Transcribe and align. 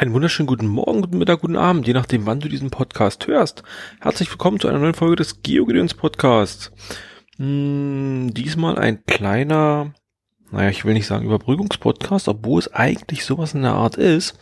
Einen 0.00 0.14
wunderschönen 0.14 0.46
guten 0.46 0.66
Morgen, 0.66 1.02
guten 1.02 1.18
Mittag, 1.18 1.42
guten 1.42 1.58
Abend, 1.58 1.86
je 1.86 1.92
nachdem, 1.92 2.24
wann 2.24 2.40
du 2.40 2.48
diesen 2.48 2.70
Podcast 2.70 3.26
hörst. 3.26 3.62
Herzlich 4.00 4.30
willkommen 4.30 4.58
zu 4.58 4.66
einer 4.66 4.78
neuen 4.78 4.94
Folge 4.94 5.16
des 5.16 5.42
GeoGedöns 5.42 5.92
Podcasts. 5.92 6.72
Hm, 7.36 8.32
diesmal 8.32 8.78
ein 8.78 9.04
kleiner, 9.04 9.92
naja, 10.50 10.70
ich 10.70 10.86
will 10.86 10.94
nicht 10.94 11.06
sagen 11.06 11.26
Überbrückungspodcast, 11.26 12.28
obwohl 12.28 12.60
es 12.60 12.72
eigentlich 12.72 13.26
sowas 13.26 13.52
in 13.52 13.60
der 13.60 13.74
Art 13.74 13.96
ist. 13.96 14.38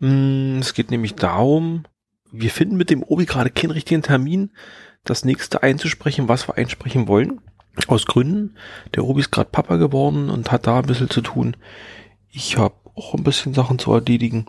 Hm, 0.00 0.58
es 0.60 0.74
geht 0.74 0.90
nämlich 0.90 1.14
darum, 1.14 1.84
wir 2.30 2.50
finden 2.50 2.76
mit 2.76 2.90
dem 2.90 3.02
Obi 3.02 3.24
gerade 3.24 3.48
keinen 3.48 3.70
richtigen 3.70 4.02
Termin, 4.02 4.50
das 5.02 5.24
nächste 5.24 5.62
einzusprechen, 5.62 6.28
was 6.28 6.46
wir 6.46 6.58
einsprechen 6.58 7.08
wollen. 7.08 7.40
Aus 7.86 8.04
Gründen. 8.04 8.58
Der 8.94 9.04
Obi 9.04 9.20
ist 9.20 9.30
gerade 9.30 9.48
Papa 9.50 9.76
geworden 9.76 10.28
und 10.28 10.52
hat 10.52 10.66
da 10.66 10.80
ein 10.80 10.86
bisschen 10.86 11.08
zu 11.08 11.22
tun. 11.22 11.56
Ich 12.28 12.58
habe 12.58 12.74
auch 12.96 13.14
ein 13.14 13.24
bisschen 13.24 13.54
Sachen 13.54 13.78
zu 13.78 13.92
erledigen. 13.92 14.46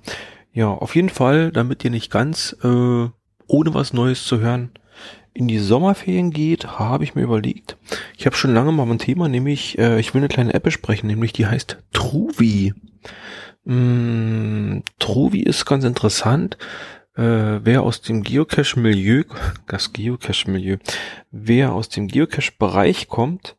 Ja, 0.56 0.70
auf 0.70 0.96
jeden 0.96 1.10
Fall, 1.10 1.52
damit 1.52 1.84
ihr 1.84 1.92
nicht 1.92 2.10
ganz 2.10 2.56
äh, 2.64 2.68
ohne 2.68 3.74
was 3.74 3.92
Neues 3.92 4.24
zu 4.24 4.40
hören 4.40 4.72
in 5.34 5.50
die 5.50 5.60
Sommerferien 5.60 6.32
geht, 6.32 6.80
habe 6.80 7.04
ich 7.04 7.14
mir 7.14 7.24
überlegt. 7.24 7.76
Ich 8.18 8.26
habe 8.26 8.38
schon 8.38 8.54
lange 8.54 8.72
mal 8.72 8.90
ein 8.90 8.98
Thema, 8.98 9.28
nämlich 9.28 9.78
äh, 9.78 10.00
ich 10.00 10.14
will 10.14 10.22
eine 10.22 10.30
kleine 10.30 10.54
App 10.54 10.64
besprechen, 10.64 11.08
nämlich 11.08 11.34
die 11.34 11.46
heißt 11.46 11.84
Truvi. 11.92 12.74
Mm, 13.66 14.80
Truvi 14.98 15.42
ist 15.42 15.66
ganz 15.66 15.84
interessant. 15.84 16.58
Äh, 17.18 17.60
wer 17.66 17.84
aus 17.84 18.02
dem 18.02 18.24
Geocache-Milieu, 18.24 19.24
das 19.68 19.92
Geocache-Milieu, 19.92 20.78
wer 21.32 21.74
aus 21.74 21.90
dem 21.90 22.08
Geocache-Bereich 22.08 23.10
kommt, 23.10 23.58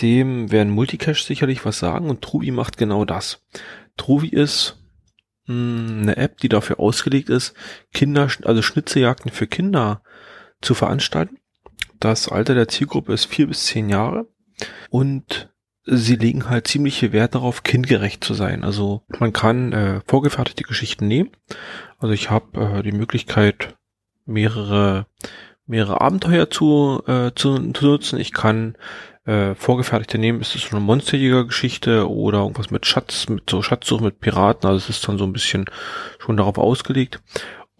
dem 0.00 0.50
werden 0.50 0.72
Multicache 0.72 1.22
sicherlich 1.22 1.64
was 1.64 1.78
sagen 1.78 2.10
und 2.10 2.20
Truvi 2.20 2.50
macht 2.50 2.78
genau 2.78 3.04
das. 3.04 3.44
Truvi 3.96 4.26
ist 4.26 4.81
eine 5.48 6.16
App, 6.16 6.38
die 6.38 6.48
dafür 6.48 6.78
ausgelegt 6.80 7.28
ist, 7.28 7.54
Kinder, 7.92 8.28
also 8.44 8.62
Schnitzejagden 8.62 9.32
für 9.32 9.46
Kinder 9.46 10.02
zu 10.60 10.74
veranstalten. 10.74 11.38
Das 12.00 12.28
Alter 12.28 12.54
der 12.54 12.68
Zielgruppe 12.68 13.12
ist 13.12 13.26
vier 13.26 13.48
bis 13.48 13.64
zehn 13.64 13.88
Jahre 13.88 14.28
und 14.90 15.50
sie 15.84 16.16
legen 16.16 16.48
halt 16.48 16.68
ziemlich 16.68 16.98
viel 17.00 17.12
Wert 17.12 17.34
darauf, 17.34 17.62
kindgerecht 17.62 18.22
zu 18.22 18.34
sein. 18.34 18.64
Also 18.64 19.02
man 19.18 19.32
kann 19.32 19.72
äh, 19.72 20.00
vorgefertigte 20.06 20.64
Geschichten 20.64 21.08
nehmen. 21.08 21.30
Also 21.98 22.14
ich 22.14 22.30
habe 22.30 22.78
äh, 22.78 22.82
die 22.82 22.92
Möglichkeit, 22.92 23.76
mehrere 24.24 25.06
mehrere 25.66 26.00
Abenteuer 26.00 26.50
zu, 26.50 27.02
äh, 27.06 27.32
zu, 27.34 27.72
zu 27.72 27.86
nutzen. 27.86 28.18
Ich 28.18 28.32
kann 28.32 28.76
äh, 29.24 29.54
vorgefertigte 29.54 30.18
nehmen, 30.18 30.40
ist 30.40 30.54
es 30.54 30.62
so 30.62 30.76
eine 30.76 30.84
Monsterjäger-Geschichte 30.84 32.10
oder 32.10 32.38
irgendwas 32.40 32.70
mit 32.70 32.86
Schatz, 32.86 33.28
mit 33.28 33.48
so 33.48 33.62
Schatzsuche 33.62 34.04
mit 34.04 34.20
Piraten, 34.20 34.68
also 34.68 34.78
es 34.78 34.88
ist 34.88 35.06
dann 35.08 35.18
so 35.18 35.24
ein 35.24 35.32
bisschen 35.32 35.66
schon 36.18 36.36
darauf 36.36 36.58
ausgelegt. 36.58 37.20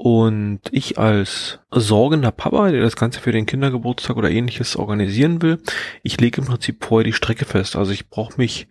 Und 0.04 0.60
ich 0.72 0.98
als 0.98 1.60
sorgender 1.70 2.32
Papa, 2.32 2.72
der 2.72 2.80
das 2.80 2.96
Ganze 2.96 3.20
für 3.20 3.30
den 3.30 3.46
Kindergeburtstag 3.46 4.16
oder 4.16 4.30
ähnliches 4.30 4.74
organisieren 4.74 5.42
will, 5.42 5.62
ich 6.02 6.20
lege 6.20 6.40
im 6.40 6.48
Prinzip 6.48 6.84
vorher 6.84 7.04
die 7.04 7.12
Strecke 7.12 7.44
fest. 7.44 7.76
Also 7.76 7.92
ich 7.92 8.08
brauche 8.08 8.34
mich 8.36 8.66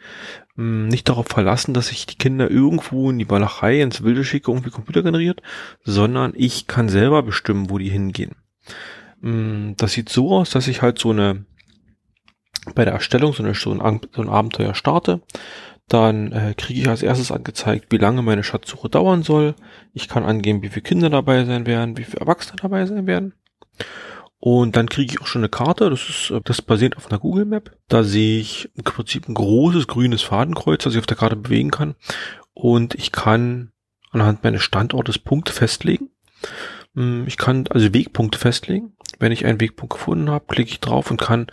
mh, 0.55 0.63
hm, 0.63 0.87
nicht 0.89 1.07
darauf 1.07 1.27
verlassen, 1.27 1.73
dass 1.73 1.91
ich 1.91 2.05
die 2.05 2.17
Kinder 2.17 2.51
irgendwo 2.51 3.09
in 3.11 3.19
die 3.19 3.29
Walachei, 3.29 3.81
ins 3.81 4.03
Wilde 4.03 4.25
schicke, 4.25 4.51
irgendwie 4.51 4.71
Computer 4.71 5.03
generiert, 5.03 5.41
sondern 5.85 6.33
ich 6.35 6.67
kann 6.67 6.89
selber 6.89 7.23
bestimmen, 7.23 7.69
wo 7.69 7.77
die 7.77 7.89
hingehen. 7.89 8.35
Mh, 9.21 9.31
hm, 9.31 9.75
das 9.77 9.93
sieht 9.93 10.09
so 10.09 10.35
aus, 10.35 10.49
dass 10.49 10.67
ich 10.67 10.81
halt 10.81 10.99
so 10.99 11.11
eine 11.11 11.45
bei 12.75 12.85
der 12.85 12.93
Erstellung 12.93 13.33
so, 13.33 13.43
eine, 13.43 13.53
so, 13.53 13.71
ein, 13.71 14.01
so 14.13 14.21
ein 14.21 14.29
Abenteuer 14.29 14.75
starte, 14.75 15.21
dann 15.87 16.31
äh, 16.31 16.53
kriege 16.55 16.79
ich 16.79 16.87
als 16.87 17.03
erstes 17.03 17.31
angezeigt, 17.31 17.87
wie 17.89 17.97
lange 17.97 18.21
meine 18.21 18.43
Schatzsuche 18.43 18.89
dauern 18.89 19.23
soll. 19.23 19.55
Ich 19.93 20.07
kann 20.07 20.23
angeben, 20.23 20.61
wie 20.61 20.69
viele 20.69 20.83
Kinder 20.83 21.09
dabei 21.09 21.43
sein 21.43 21.65
werden, 21.65 21.97
wie 21.97 22.03
viele 22.03 22.21
Erwachsene 22.21 22.57
dabei 22.61 22.85
sein 22.85 23.07
werden. 23.07 23.33
Und 24.39 24.75
dann 24.75 24.89
kriege 24.89 25.13
ich 25.13 25.21
auch 25.21 25.27
schon 25.27 25.41
eine 25.41 25.49
Karte, 25.49 25.89
das 25.89 26.09
ist, 26.09 26.31
äh, 26.31 26.41
das 26.43 26.61
basiert 26.61 26.97
auf 26.97 27.09
einer 27.09 27.19
Google 27.19 27.45
Map. 27.45 27.77
Da 27.87 28.03
sehe 28.03 28.39
ich 28.39 28.69
im 28.75 28.83
Prinzip 28.83 29.27
ein 29.27 29.33
großes 29.33 29.87
grünes 29.87 30.21
Fadenkreuz, 30.21 30.83
das 30.83 30.93
ich 30.93 30.99
auf 30.99 31.05
der 31.05 31.17
Karte 31.17 31.35
bewegen 31.35 31.71
kann. 31.71 31.95
Und 32.53 32.95
ich 32.95 33.11
kann 33.11 33.71
anhand 34.11 34.43
meines 34.43 34.63
Standortes 34.63 35.19
Punkte 35.19 35.53
festlegen. 35.53 36.09
Hm, 36.95 37.25
ich 37.27 37.37
kann 37.37 37.67
also 37.69 37.93
Wegpunkte 37.93 38.39
festlegen. 38.39 38.93
Wenn 39.19 39.31
ich 39.31 39.45
einen 39.45 39.61
Wegpunkt 39.61 39.93
gefunden 39.93 40.29
habe, 40.29 40.45
klicke 40.47 40.71
ich 40.71 40.79
drauf 40.79 41.11
und 41.11 41.21
kann 41.21 41.47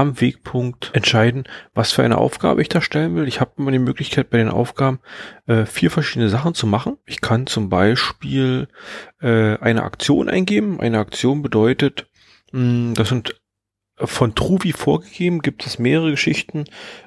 am 0.00 0.20
Wegpunkt 0.20 0.90
entscheiden, 0.94 1.44
was 1.74 1.92
für 1.92 2.02
eine 2.02 2.18
Aufgabe 2.18 2.62
ich 2.62 2.68
da 2.68 2.80
stellen 2.80 3.14
will. 3.14 3.28
Ich 3.28 3.40
habe 3.40 3.52
immer 3.58 3.70
die 3.70 3.78
Möglichkeit, 3.78 4.30
bei 4.30 4.38
den 4.38 4.48
Aufgaben 4.48 5.00
äh, 5.46 5.66
vier 5.66 5.90
verschiedene 5.90 6.30
Sachen 6.30 6.54
zu 6.54 6.66
machen. 6.66 6.96
Ich 7.04 7.20
kann 7.20 7.46
zum 7.46 7.68
Beispiel 7.68 8.68
äh, 9.20 9.56
eine 9.58 9.82
Aktion 9.82 10.28
eingeben. 10.28 10.80
Eine 10.80 10.98
Aktion 10.98 11.42
bedeutet, 11.42 12.06
mh, 12.52 12.94
das 12.94 13.10
sind 13.10 13.40
von 14.02 14.34
Truvi 14.34 14.72
vorgegeben, 14.72 15.42
gibt 15.42 15.66
es 15.66 15.78
mehrere 15.78 16.10
Geschichten. 16.12 16.64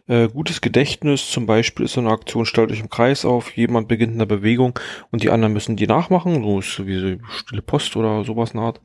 Äh, 0.07 0.27
gutes 0.27 0.61
Gedächtnis 0.61 1.31
zum 1.31 1.45
Beispiel 1.47 1.85
ist 1.85 1.93
so 1.93 2.01
eine 2.01 2.11
Aktion, 2.11 2.45
stellt 2.45 2.71
euch 2.71 2.79
im 2.79 2.89
Kreis 2.89 3.25
auf, 3.25 3.57
jemand 3.57 3.87
beginnt 3.87 4.13
eine 4.13 4.27
Bewegung 4.27 4.79
und 5.09 5.23
die 5.23 5.31
anderen 5.31 5.53
müssen 5.53 5.75
die 5.75 5.87
nachmachen. 5.87 6.43
So 6.43 6.59
ist 6.59 6.75
so 6.75 6.85
wie 6.85 6.99
so 6.99 7.25
stille 7.29 7.63
Post 7.63 7.95
oder 7.95 8.23
sowas 8.23 8.51
eine 8.51 8.61
Art 8.61 8.81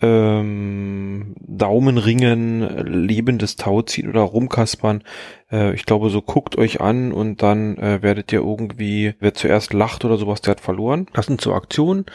ähm, 0.00 1.34
Daumenringen, 1.40 2.86
lebendes 2.86 3.56
Tauziehen 3.56 4.08
oder 4.08 4.22
rumkaspern. 4.22 5.02
Äh, 5.50 5.74
ich 5.74 5.84
glaube, 5.84 6.10
so 6.10 6.22
guckt 6.22 6.56
euch 6.56 6.80
an 6.80 7.12
und 7.12 7.42
dann 7.42 7.76
äh, 7.76 8.02
werdet 8.02 8.32
ihr 8.32 8.40
irgendwie, 8.40 9.14
wer 9.20 9.34
zuerst 9.34 9.72
lacht 9.72 10.04
oder 10.04 10.16
sowas, 10.16 10.40
der 10.40 10.52
hat 10.52 10.60
verloren. 10.60 11.06
Das 11.12 11.26
sind 11.26 11.40
so 11.40 11.54
Aktionen. 11.54 12.06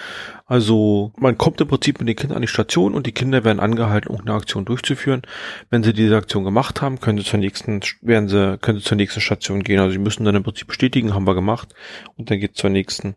Also 0.47 1.11
man 1.17 1.37
kommt 1.37 1.59
im 1.59 1.67
Prinzip 1.67 1.99
mit 1.99 2.07
den 2.07 2.15
Kindern 2.15 2.37
an 2.37 2.41
die 2.43 2.47
Station 2.47 2.93
und 2.93 3.07
die 3.07 3.11
Kinder 3.11 3.43
werden 3.43 3.59
angehalten, 3.59 4.11
um 4.11 4.21
eine 4.21 4.33
Aktion 4.33 4.63
durchzuführen. 4.63 5.23
Wenn 5.71 5.83
sie 5.83 5.93
diese 5.93 6.15
Aktion 6.15 6.43
gemacht 6.43 6.81
haben, 6.81 6.99
können 6.99 7.17
sie 7.17 7.23
zur 7.23 7.39
nächsten, 7.39 7.81
werden 8.01 8.29
sie, 8.29 8.57
können 8.59 8.77
sie 8.77 8.83
zur 8.83 8.97
nächsten 8.97 9.21
Station 9.21 9.63
gehen. 9.63 9.79
Also 9.79 9.93
sie 9.93 9.99
müssen 9.99 10.23
dann 10.23 10.35
im 10.35 10.43
Prinzip 10.43 10.67
bestätigen, 10.67 11.15
haben 11.15 11.25
wir 11.25 11.33
gemacht 11.33 11.73
und 12.15 12.29
dann 12.29 12.39
geht 12.39 12.57
zur 12.57 12.69
nächsten. 12.69 13.15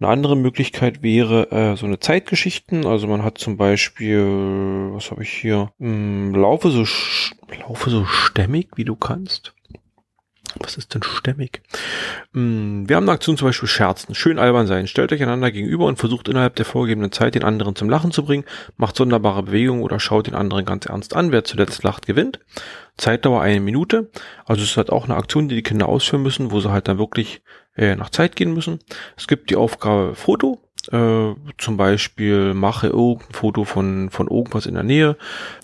Eine 0.00 0.08
andere 0.08 0.36
Möglichkeit 0.36 1.02
wäre 1.02 1.50
äh, 1.52 1.76
so 1.76 1.86
eine 1.86 2.00
Zeitgeschichten. 2.00 2.86
Also 2.86 3.06
man 3.06 3.22
hat 3.22 3.38
zum 3.38 3.56
Beispiel, 3.56 4.90
was 4.92 5.12
habe 5.12 5.22
ich 5.22 5.30
hier? 5.30 5.70
Hm, 5.78 6.34
laufe 6.34 6.70
so 6.70 6.84
laufe 7.60 7.90
so 7.90 8.04
stämmig, 8.04 8.70
wie 8.76 8.84
du 8.84 8.96
kannst. 8.96 9.54
Was 10.60 10.76
ist 10.76 10.94
denn 10.94 11.02
stämmig? 11.02 11.62
Hm, 12.32 12.88
wir 12.88 12.96
haben 12.96 13.04
eine 13.04 13.12
Aktion 13.12 13.36
zum 13.36 13.48
Beispiel 13.48 13.68
Scherzen. 13.68 14.14
Schön 14.14 14.38
albern 14.38 14.66
sein. 14.66 14.86
Stellt 14.86 15.12
euch 15.12 15.22
einander 15.22 15.50
gegenüber 15.50 15.86
und 15.86 15.98
versucht 15.98 16.28
innerhalb 16.28 16.56
der 16.56 16.64
vorgegebenen 16.64 17.12
Zeit 17.12 17.34
den 17.34 17.44
anderen 17.44 17.74
zum 17.74 17.90
Lachen 17.90 18.12
zu 18.12 18.24
bringen. 18.24 18.44
Macht 18.76 18.96
sonderbare 18.96 19.42
Bewegungen 19.42 19.82
oder 19.82 19.98
schaut 19.98 20.26
den 20.26 20.34
anderen 20.34 20.64
ganz 20.64 20.86
ernst 20.86 21.16
an. 21.16 21.32
Wer 21.32 21.44
zuletzt 21.44 21.82
lacht, 21.82 22.06
gewinnt. 22.06 22.40
Zeitdauer 22.96 23.42
eine 23.42 23.60
Minute. 23.60 24.10
Also 24.44 24.62
es 24.62 24.70
ist 24.70 24.76
halt 24.76 24.90
auch 24.90 25.04
eine 25.04 25.16
Aktion, 25.16 25.48
die 25.48 25.56
die 25.56 25.62
Kinder 25.62 25.88
ausführen 25.88 26.22
müssen, 26.22 26.50
wo 26.50 26.60
sie 26.60 26.70
halt 26.70 26.86
dann 26.86 26.98
wirklich 26.98 27.42
äh, 27.76 27.96
nach 27.96 28.10
Zeit 28.10 28.36
gehen 28.36 28.54
müssen. 28.54 28.78
Es 29.16 29.26
gibt 29.26 29.50
die 29.50 29.56
Aufgabe 29.56 30.14
Foto. 30.14 30.60
Äh, 30.92 31.34
zum 31.58 31.76
Beispiel 31.76 32.54
mache 32.54 32.88
irgendein 32.88 33.32
Foto 33.32 33.64
von, 33.64 34.10
von 34.10 34.28
irgendwas 34.28 34.66
in 34.66 34.74
der 34.74 34.82
Nähe. 34.82 35.16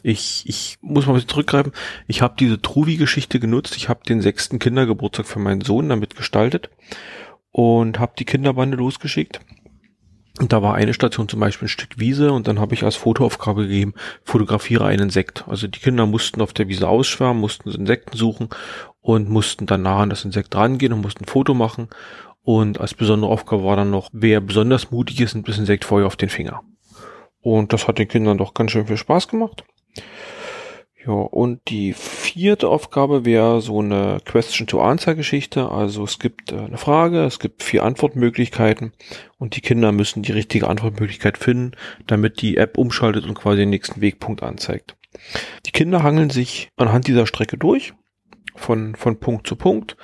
Ich, 0.03 0.45
ich 0.47 0.79
muss 0.81 1.07
mal 1.07 1.13
ein 1.13 1.17
bisschen 1.17 1.29
zurückgreifen. 1.29 1.73
Ich 2.07 2.23
habe 2.23 2.35
diese 2.39 2.61
Truvi-Geschichte 2.61 3.41
genutzt. 3.41 3.77
Ich 3.77 3.89
habe 3.89 4.01
den 4.09 4.21
sechsten 4.21 4.59
Kindergeburtstag 4.59 5.27
für 5.27 5.39
meinen 5.39 5.61
Sohn 5.61 5.89
damit 5.89 6.17
gestaltet 6.17 6.71
und 7.53 7.99
habe 7.99 8.13
die 8.19 8.25
Kinderbande 8.25 8.77
losgeschickt. 8.77 9.41
Und 10.39 10.53
da 10.53 10.63
war 10.63 10.75
eine 10.75 10.95
Station 10.95 11.29
zum 11.29 11.41
Beispiel 11.41 11.67
ein 11.67 11.71
Stück 11.71 11.99
Wiese 11.99 12.33
und 12.33 12.49
dann 12.49 12.61
habe 12.61 12.73
ich 12.73 12.85
als 12.85 12.97
Fotoaufgabe 12.97 13.63
gegeben, 13.63 13.95
fotografiere 14.25 14.87
einen 14.87 15.05
Insekt. 15.05 15.45
Also 15.49 15.67
die 15.67 15.81
Kinder 15.81 16.07
mussten 16.07 16.41
auf 16.41 16.55
der 16.55 16.69
Wiese 16.69 16.89
ausschwärmen, 16.89 17.41
mussten 17.41 17.71
Insekten 17.71 18.17
suchen 18.17 18.49
und 19.03 19.29
mussten 19.29 19.67
dann 19.67 19.83
nah 19.83 19.99
an 19.99 20.09
das 20.09 20.25
Insekt 20.25 20.55
rangehen 20.55 20.93
und 20.93 21.03
mussten 21.03 21.25
ein 21.25 21.29
Foto 21.29 21.53
machen 21.53 21.89
und 22.43 22.81
als 22.81 22.95
besondere 22.95 23.31
Aufgabe 23.31 23.65
war 23.65 23.77
dann 23.77 23.91
noch, 23.91 24.09
wer 24.13 24.41
besonders 24.41 24.91
mutig 24.91 25.21
ist, 25.21 25.35
ein 25.35 25.43
bisschen 25.43 25.67
Sektfeuer 25.67 26.07
auf 26.07 26.17
den 26.17 26.29
Finger. 26.29 26.63
Und 27.41 27.73
das 27.73 27.89
hat 27.89 27.99
den 27.99 28.09
Kindern 28.09 28.39
doch 28.39 28.55
ganz 28.55 28.71
schön 28.71 28.87
viel 28.87 28.97
Spaß 28.97 29.29
gemacht. 29.29 29.65
Ja, 31.07 31.13
und 31.13 31.61
die 31.69 31.95
vierte 31.95 32.69
Aufgabe 32.69 33.25
wäre 33.25 33.63
so 33.63 33.81
eine 33.81 34.19
Question-to-Answer-Geschichte. 34.23 35.71
Also 35.71 36.05
es 36.05 36.19
gibt 36.19 36.53
äh, 36.53 36.59
eine 36.59 36.77
Frage, 36.77 37.25
es 37.25 37.39
gibt 37.39 37.63
vier 37.63 37.85
Antwortmöglichkeiten 37.85 38.93
und 39.39 39.57
die 39.57 39.63
Kinder 39.63 39.93
müssen 39.93 40.23
die 40.23 40.33
richtige 40.33 40.69
Antwortmöglichkeit 40.69 41.39
finden, 41.39 41.73
damit 42.07 42.43
die 42.43 42.59
App 42.59 42.77
umschaltet 42.77 43.25
und 43.25 43.35
quasi 43.35 43.61
den 43.61 43.71
nächsten 43.71 44.03
Wegpunkt 44.03 44.43
anzeigt. 44.43 44.97
Die 45.65 45.73
Kinder 45.73 46.03
hangeln 46.03 46.29
sich 46.29 46.69
anhand 46.77 47.07
dieser 47.07 47.27
Strecke 47.27 47.57
durch, 47.57 47.95
von, 48.55 48.95
von 48.95 49.19
Punkt 49.19 49.47
zu 49.47 49.57
Punkt. 49.57 49.97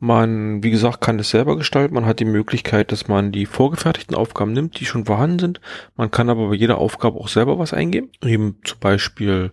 Man, 0.00 0.62
wie 0.62 0.70
gesagt, 0.70 1.00
kann 1.00 1.18
es 1.18 1.30
selber 1.30 1.56
gestalten. 1.56 1.94
Man 1.94 2.04
hat 2.04 2.20
die 2.20 2.24
Möglichkeit, 2.24 2.92
dass 2.92 3.08
man 3.08 3.32
die 3.32 3.46
vorgefertigten 3.46 4.16
Aufgaben 4.16 4.52
nimmt, 4.52 4.78
die 4.78 4.84
schon 4.84 5.06
vorhanden 5.06 5.38
sind. 5.38 5.60
Man 5.96 6.10
kann 6.10 6.28
aber 6.28 6.48
bei 6.48 6.54
jeder 6.56 6.78
Aufgabe 6.78 7.18
auch 7.18 7.28
selber 7.28 7.58
was 7.58 7.72
eingeben. 7.72 8.10
Eben 8.22 8.58
zum 8.64 8.80
Beispiel 8.80 9.52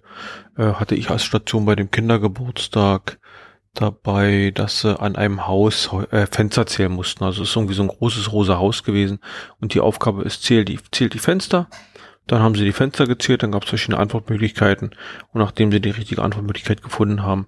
äh, 0.58 0.74
hatte 0.74 0.96
ich 0.96 1.10
als 1.10 1.24
Station 1.24 1.66
bei 1.66 1.76
dem 1.76 1.92
Kindergeburtstag 1.92 3.20
dabei, 3.74 4.52
dass 4.54 4.82
sie 4.82 5.00
an 5.00 5.16
einem 5.16 5.48
Haus 5.48 5.90
äh, 6.12 6.28
Fenster 6.28 6.66
zählen 6.66 6.92
mussten. 6.92 7.24
Also 7.24 7.44
es 7.44 7.50
ist 7.50 7.56
irgendwie 7.56 7.76
so 7.76 7.84
ein 7.84 7.90
großes 7.90 8.32
rosa 8.32 8.58
Haus 8.58 8.84
gewesen 8.84 9.20
und 9.60 9.74
die 9.74 9.80
Aufgabe 9.80 10.24
ist, 10.24 10.44
zählt 10.44 10.68
die, 10.68 10.80
zählt 10.92 11.14
die 11.14 11.20
Fenster. 11.20 11.70
Dann 12.28 12.42
haben 12.42 12.56
sie 12.56 12.66
die 12.66 12.74
Fenster 12.74 13.08
gezählt, 13.08 13.44
dann 13.44 13.52
gab 13.52 13.64
es 13.64 13.70
verschiedene 13.70 14.00
Antwortmöglichkeiten 14.00 14.92
und 15.32 15.42
nachdem 15.42 15.72
sie 15.72 15.82
die 15.82 15.90
richtige 15.90 16.22
Antwortmöglichkeit 16.22 16.82
gefunden 16.84 17.24
haben, 17.24 17.48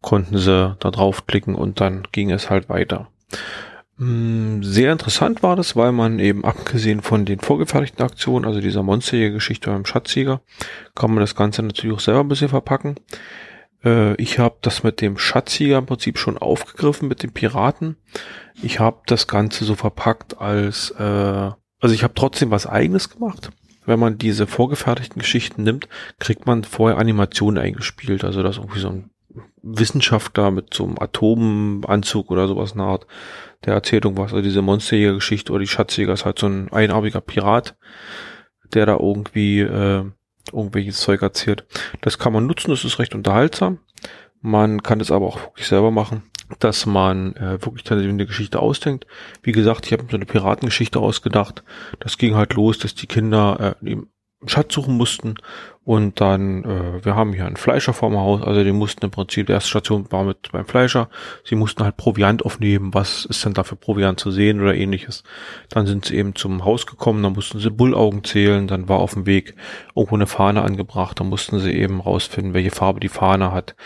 konnten 0.00 0.38
sie 0.38 0.76
da 0.78 0.90
draufklicken 0.90 1.54
und 1.54 1.80
dann 1.80 2.06
ging 2.12 2.30
es 2.30 2.50
halt 2.50 2.68
weiter. 2.68 3.08
Mm, 3.98 4.62
sehr 4.62 4.92
interessant 4.92 5.42
war 5.42 5.56
das, 5.56 5.74
weil 5.74 5.90
man 5.92 6.20
eben 6.20 6.44
abgesehen 6.44 7.02
von 7.02 7.24
den 7.24 7.40
vorgefertigten 7.40 8.04
Aktionen, 8.04 8.44
also 8.44 8.60
dieser 8.60 8.84
Monsterjäger-Geschichte 8.84 9.70
beim 9.70 9.84
Schatzjäger, 9.84 10.40
kann 10.94 11.10
man 11.10 11.20
das 11.20 11.34
Ganze 11.34 11.62
natürlich 11.62 11.96
auch 11.96 12.00
selber 12.00 12.20
ein 12.20 12.28
bisschen 12.28 12.48
verpacken. 12.48 12.94
Äh, 13.84 14.14
ich 14.14 14.38
habe 14.38 14.56
das 14.62 14.84
mit 14.84 15.00
dem 15.00 15.18
Schatzjäger 15.18 15.78
im 15.78 15.86
Prinzip 15.86 16.18
schon 16.18 16.38
aufgegriffen, 16.38 17.08
mit 17.08 17.24
den 17.24 17.32
Piraten. 17.32 17.96
Ich 18.62 18.78
habe 18.78 19.02
das 19.06 19.26
Ganze 19.26 19.64
so 19.64 19.74
verpackt 19.74 20.40
als, 20.40 20.90
äh, 20.92 21.02
also 21.02 21.94
ich 21.94 22.04
habe 22.04 22.14
trotzdem 22.14 22.52
was 22.52 22.66
eigenes 22.66 23.10
gemacht. 23.10 23.50
Wenn 23.84 23.98
man 23.98 24.18
diese 24.18 24.46
vorgefertigten 24.46 25.20
Geschichten 25.20 25.62
nimmt, 25.64 25.88
kriegt 26.18 26.46
man 26.46 26.62
vorher 26.62 26.98
Animationen 26.98 27.62
eingespielt. 27.62 28.22
Also 28.22 28.42
das 28.42 28.58
irgendwie 28.58 28.80
so 28.80 28.90
ein 28.90 29.10
Wissenschaftler 29.62 30.50
mit 30.50 30.72
so 30.74 30.84
einem 30.84 30.98
Atomanzug 30.98 32.30
oder 32.30 32.48
sowas 32.48 32.72
in 32.72 32.78
der 32.78 32.86
Art, 32.86 33.06
der 33.64 33.74
erzählt 33.74 34.04
irgendwas. 34.04 34.32
Also 34.32 34.42
diese 34.42 34.62
Monsterjäger-Geschichte 34.62 35.52
oder 35.52 35.60
die 35.60 35.68
Schatzjäger 35.68 36.12
ist 36.12 36.24
halt 36.24 36.38
so 36.38 36.46
ein 36.46 36.72
einarmiger 36.72 37.20
Pirat, 37.20 37.76
der 38.72 38.86
da 38.86 38.96
irgendwie 38.98 39.60
äh, 39.60 40.04
irgendwelches 40.52 41.00
Zeug 41.00 41.22
erzählt. 41.22 41.66
Das 42.00 42.18
kann 42.18 42.32
man 42.32 42.46
nutzen, 42.46 42.70
das 42.70 42.84
ist 42.84 42.98
recht 42.98 43.14
unterhaltsam. 43.14 43.80
Man 44.40 44.82
kann 44.82 45.00
es 45.00 45.10
aber 45.10 45.26
auch 45.26 45.40
wirklich 45.40 45.66
selber 45.66 45.90
machen, 45.90 46.22
dass 46.60 46.86
man 46.86 47.34
äh, 47.36 47.62
wirklich 47.64 47.84
dann 47.84 47.98
eine 47.98 48.26
Geschichte 48.26 48.60
ausdenkt. 48.60 49.06
Wie 49.42 49.52
gesagt, 49.52 49.86
ich 49.86 49.92
habe 49.92 50.04
mir 50.04 50.10
so 50.10 50.16
eine 50.16 50.26
Piratengeschichte 50.26 51.00
ausgedacht. 51.00 51.64
Das 51.98 52.18
ging 52.18 52.34
halt 52.34 52.54
los, 52.54 52.78
dass 52.78 52.94
die 52.94 53.06
Kinder 53.06 53.76
äh, 53.82 53.96
Schatz 54.46 54.72
suchen 54.74 54.96
mussten. 54.96 55.34
Und 55.84 56.20
dann, 56.20 56.64
äh, 56.64 57.04
wir 57.04 57.16
haben 57.16 57.32
hier 57.32 57.46
einen 57.46 57.56
Fleischer 57.56 57.94
vorm 57.94 58.16
Haus, 58.16 58.42
also 58.42 58.62
die 58.62 58.72
mussten 58.72 59.06
im 59.06 59.10
Prinzip, 59.10 59.46
die 59.46 59.52
erste 59.52 59.70
Station 59.70 60.12
war 60.12 60.22
mit 60.22 60.52
beim 60.52 60.66
Fleischer, 60.66 61.08
sie 61.44 61.54
mussten 61.54 61.82
halt 61.82 61.96
Proviant 61.96 62.44
aufnehmen, 62.44 62.92
was 62.92 63.24
ist 63.24 63.44
denn 63.44 63.54
da 63.54 63.64
für 63.64 63.74
Proviant 63.74 64.20
zu 64.20 64.30
sehen 64.30 64.60
oder 64.60 64.74
ähnliches. 64.74 65.24
Dann 65.70 65.86
sind 65.86 66.04
sie 66.04 66.16
eben 66.16 66.34
zum 66.34 66.64
Haus 66.64 66.86
gekommen, 66.86 67.22
dann 67.22 67.32
mussten 67.32 67.58
sie 67.58 67.70
Bullaugen 67.70 68.22
zählen, 68.22 68.66
dann 68.68 68.88
war 68.88 68.98
auf 68.98 69.14
dem 69.14 69.24
Weg 69.24 69.54
irgendwo 69.96 70.14
eine 70.14 70.26
Fahne 70.26 70.62
angebracht, 70.62 71.18
dann 71.18 71.30
mussten 71.30 71.58
sie 71.58 71.72
eben 71.72 72.00
rausfinden, 72.00 72.52
welche 72.52 72.70
Farbe 72.70 73.00
die 73.00 73.08
Fahne 73.08 73.50
hat 73.50 73.76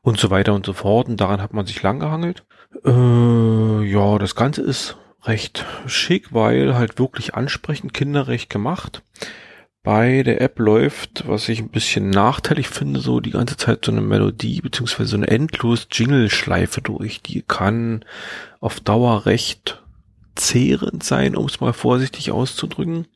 und 0.00 0.18
so 0.18 0.30
weiter 0.30 0.54
und 0.54 0.66
so 0.66 0.72
fort. 0.72 1.08
Und 1.08 1.20
daran 1.20 1.40
hat 1.40 1.54
man 1.54 1.64
sich 1.64 1.80
lang 1.80 2.00
gehangelt. 2.00 2.44
Äh, 2.84 3.84
ja, 3.84 4.18
das 4.18 4.34
Ganze 4.34 4.62
ist 4.62 4.96
recht 5.22 5.64
schick, 5.86 6.34
weil 6.34 6.74
halt 6.74 6.98
wirklich 6.98 7.34
ansprechend 7.34 7.94
kinderrecht 7.94 8.50
gemacht 8.50 9.04
bei 9.82 10.22
der 10.22 10.40
App 10.40 10.58
läuft, 10.58 11.26
was 11.26 11.48
ich 11.48 11.60
ein 11.60 11.70
bisschen 11.70 12.10
nachteilig 12.10 12.68
finde, 12.68 13.00
so 13.00 13.20
die 13.20 13.32
ganze 13.32 13.56
Zeit 13.56 13.84
so 13.84 13.90
eine 13.90 14.00
Melodie 14.00 14.60
beziehungsweise 14.60 15.10
so 15.10 15.16
eine 15.16 15.28
endlos 15.28 15.88
Jingle-Schleife 15.90 16.80
durch. 16.80 17.20
Die 17.22 17.42
kann 17.42 18.04
auf 18.60 18.78
Dauer 18.78 19.26
recht 19.26 19.82
zehrend 20.36 21.02
sein, 21.02 21.36
um 21.36 21.46
es 21.46 21.60
mal 21.60 21.72
vorsichtig 21.72 22.30
auszudrücken. 22.30 23.06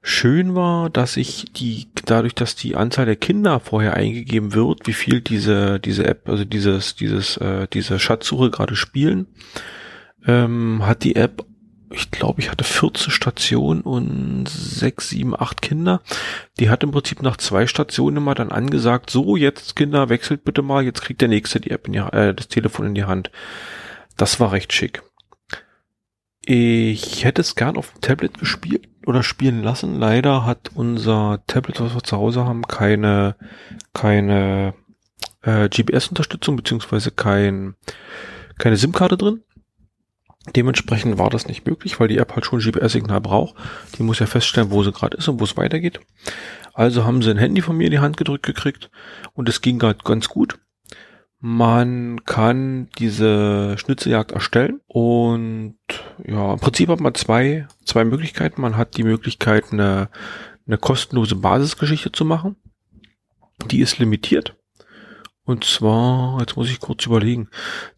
Schön 0.00 0.54
war, 0.54 0.90
dass 0.90 1.16
ich 1.16 1.52
die, 1.52 1.88
dadurch, 2.04 2.34
dass 2.34 2.54
die 2.54 2.76
Anzahl 2.76 3.06
der 3.06 3.16
Kinder 3.16 3.58
vorher 3.58 3.94
eingegeben 3.94 4.54
wird, 4.54 4.86
wie 4.86 4.92
viel 4.92 5.20
diese, 5.20 5.80
diese 5.80 6.06
App, 6.06 6.28
also 6.28 6.44
dieses, 6.44 6.94
dieses, 6.94 7.36
äh, 7.38 7.66
diese 7.72 7.98
Schatzsuche 7.98 8.50
gerade 8.50 8.76
spielen, 8.76 9.26
ähm, 10.24 10.86
hat 10.86 11.02
die 11.02 11.16
App 11.16 11.44
ich 11.90 12.10
glaube, 12.10 12.40
ich 12.40 12.50
hatte 12.50 12.64
14 12.64 13.10
Stationen 13.10 13.80
und 13.80 14.48
sechs, 14.48 15.08
sieben, 15.10 15.38
acht 15.38 15.62
Kinder. 15.62 16.02
Die 16.58 16.70
hat 16.70 16.82
im 16.82 16.90
Prinzip 16.90 17.22
nach 17.22 17.36
zwei 17.36 17.66
Stationen 17.66 18.18
immer 18.18 18.34
dann 18.34 18.52
angesagt, 18.52 19.10
so 19.10 19.36
jetzt 19.36 19.76
Kinder, 19.76 20.08
wechselt 20.08 20.44
bitte 20.44 20.62
mal, 20.62 20.84
jetzt 20.84 21.02
kriegt 21.02 21.20
der 21.20 21.28
nächste 21.28 21.60
die 21.60 21.70
App 21.70 21.86
in 21.86 21.94
die, 21.94 21.98
äh, 21.98 22.34
das 22.34 22.48
Telefon 22.48 22.86
in 22.86 22.94
die 22.94 23.04
Hand. 23.04 23.30
Das 24.16 24.40
war 24.40 24.52
recht 24.52 24.72
schick. 24.72 25.02
Ich 26.44 27.24
hätte 27.24 27.42
es 27.42 27.56
gern 27.56 27.76
auf 27.76 27.92
dem 27.92 28.00
Tablet 28.00 28.38
gespielt 28.38 28.88
oder 29.06 29.22
spielen 29.22 29.62
lassen. 29.62 29.98
Leider 29.98 30.44
hat 30.46 30.70
unser 30.74 31.42
Tablet, 31.46 31.80
was 31.80 31.94
wir 31.94 32.02
zu 32.02 32.16
Hause 32.16 32.44
haben, 32.44 32.62
keine, 32.62 33.36
keine 33.92 34.74
äh, 35.42 35.68
GPS-Unterstützung 35.68 36.56
beziehungsweise 36.56 37.10
kein, 37.10 37.76
keine 38.58 38.76
SIM-Karte 38.76 39.16
drin. 39.16 39.42
Dementsprechend 40.56 41.18
war 41.18 41.30
das 41.30 41.46
nicht 41.46 41.66
möglich, 41.66 42.00
weil 42.00 42.08
die 42.08 42.18
App 42.18 42.34
halt 42.34 42.46
schon 42.46 42.60
GPS-Signal 42.60 43.20
braucht. 43.20 43.56
Die 43.96 44.02
muss 44.02 44.18
ja 44.18 44.26
feststellen, 44.26 44.70
wo 44.70 44.82
sie 44.82 44.92
gerade 44.92 45.16
ist 45.16 45.28
und 45.28 45.40
wo 45.40 45.44
es 45.44 45.56
weitergeht. 45.56 46.00
Also 46.74 47.04
haben 47.04 47.22
sie 47.22 47.30
ein 47.30 47.38
Handy 47.38 47.60
von 47.60 47.76
mir 47.76 47.86
in 47.86 47.90
die 47.90 47.98
Hand 47.98 48.16
gedrückt 48.16 48.46
gekriegt 48.46 48.90
und 49.34 49.48
es 49.48 49.60
ging 49.60 49.78
gerade 49.78 49.98
ganz 50.04 50.28
gut. 50.28 50.58
Man 51.40 52.24
kann 52.24 52.88
diese 52.98 53.78
Schnitzeljagd 53.78 54.32
erstellen 54.32 54.80
und 54.88 55.76
ja, 56.26 56.52
im 56.52 56.58
Prinzip 56.58 56.88
hat 56.88 57.00
man 57.00 57.14
zwei, 57.14 57.68
zwei 57.84 58.04
Möglichkeiten. 58.04 58.60
Man 58.60 58.76
hat 58.76 58.96
die 58.96 59.04
Möglichkeit, 59.04 59.72
eine, 59.72 60.08
eine 60.66 60.78
kostenlose 60.78 61.36
Basisgeschichte 61.36 62.10
zu 62.10 62.24
machen. 62.24 62.56
Die 63.70 63.80
ist 63.80 63.98
limitiert. 63.98 64.57
Und 65.48 65.64
zwar, 65.64 66.38
jetzt 66.40 66.58
muss 66.58 66.68
ich 66.68 66.78
kurz 66.78 67.06
überlegen, 67.06 67.48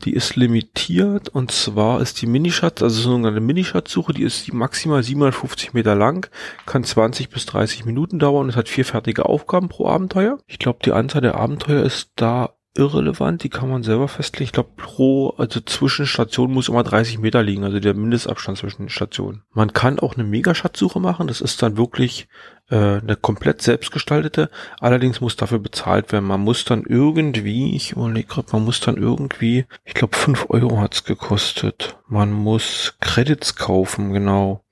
die 0.05 0.13
ist 0.13 0.37
limitiert 0.37 1.29
und 1.31 1.51
zwar 1.51 2.01
ist 2.01 2.23
die 2.23 2.27
Minischatz, 2.27 2.81
also 2.81 3.01
so 3.01 3.17
eine 3.17 3.41
Minischatzsuche, 3.41 4.13
die 4.13 4.23
ist 4.23 4.53
maximal 4.53 5.03
750 5.03 5.73
Meter 5.73 5.97
lang, 5.97 6.31
kann 6.65 6.85
20 6.85 7.29
bis 7.29 7.47
30 7.47 7.85
Minuten 7.85 8.21
dauern 8.21 8.47
und 8.47 8.57
hat 8.57 8.69
vier 8.69 8.85
fertige 8.85 9.27
Aufgaben 9.27 9.69
pro 9.69 9.89
Abenteuer. 9.89 10.39
Ich 10.47 10.61
glaube, 10.61 10.79
die 10.85 10.93
Anzahl 10.93 11.23
der 11.23 11.35
Abenteuer 11.35 11.83
ist 11.83 12.13
da 12.15 12.55
irrelevant, 12.77 13.43
die 13.43 13.49
kann 13.49 13.69
man 13.69 13.83
selber 13.83 14.07
festlegen. 14.07 14.45
Ich 14.45 14.53
glaube, 14.53 14.71
pro, 14.77 15.31
also 15.31 15.59
zwischen 15.61 16.07
Stationen 16.07 16.55
muss 16.55 16.69
immer 16.69 16.85
30 16.85 17.19
Meter 17.19 17.43
liegen, 17.43 17.65
also 17.65 17.81
der 17.81 17.95
Mindestabstand 17.95 18.59
zwischen 18.59 18.83
den 18.83 18.91
Stationen. 18.91 19.43
Man 19.53 19.73
kann 19.73 19.99
auch 19.99 20.15
eine 20.15 20.23
Megaschatzsuche 20.23 21.01
machen, 21.01 21.27
das 21.27 21.41
ist 21.41 21.61
dann 21.63 21.77
wirklich 21.77 22.29
äh, 22.71 22.99
eine 22.99 23.17
komplett 23.17 23.63
selbstgestaltete, 23.63 24.51
allerdings 24.81 25.21
muss 25.21 25.37
dafür 25.37 25.59
bezahlt 25.59 26.13
werden. 26.13 26.27
Man 26.27 26.41
muss 26.41 26.65
dann 26.65 26.85
irgendwie, 26.85 27.75
ich 27.75 27.93
überlege 27.93 28.29
gerade, 28.29 28.49
man 28.53 28.65
muss 28.65 28.81
dann 28.81 28.97
irgendwie, 28.97 29.67
ich 29.85 29.95
glaube 29.95 30.17
5 30.17 30.47
Euro 30.51 30.81
hat's 30.81 31.05
gekostet. 31.05 31.99
Man 32.09 32.33
muss 32.33 32.97
Credits 33.01 33.57
kaufen, 33.57 34.13
genau. 34.13 34.65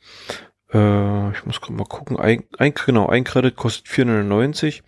Äh, 0.73 1.31
ich 1.33 1.45
muss 1.45 1.61
mal 1.69 1.85
gucken, 1.85 2.19
ein, 2.19 2.45
ein, 2.59 2.73
genau, 2.75 3.09
ein 3.09 3.25
Credit 3.25 3.55
kostet 3.55 3.87
4,99 3.87 4.83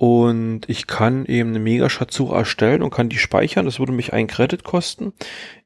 und 0.00 0.60
ich 0.68 0.86
kann 0.86 1.26
eben 1.26 1.48
eine 1.48 1.58
Megaschatzsuche 1.58 2.32
erstellen 2.32 2.82
und 2.82 2.90
kann 2.90 3.08
die 3.08 3.18
speichern. 3.18 3.64
Das 3.64 3.80
würde 3.80 3.90
mich 3.90 4.12
ein 4.12 4.28
Credit 4.28 4.62
kosten. 4.62 5.12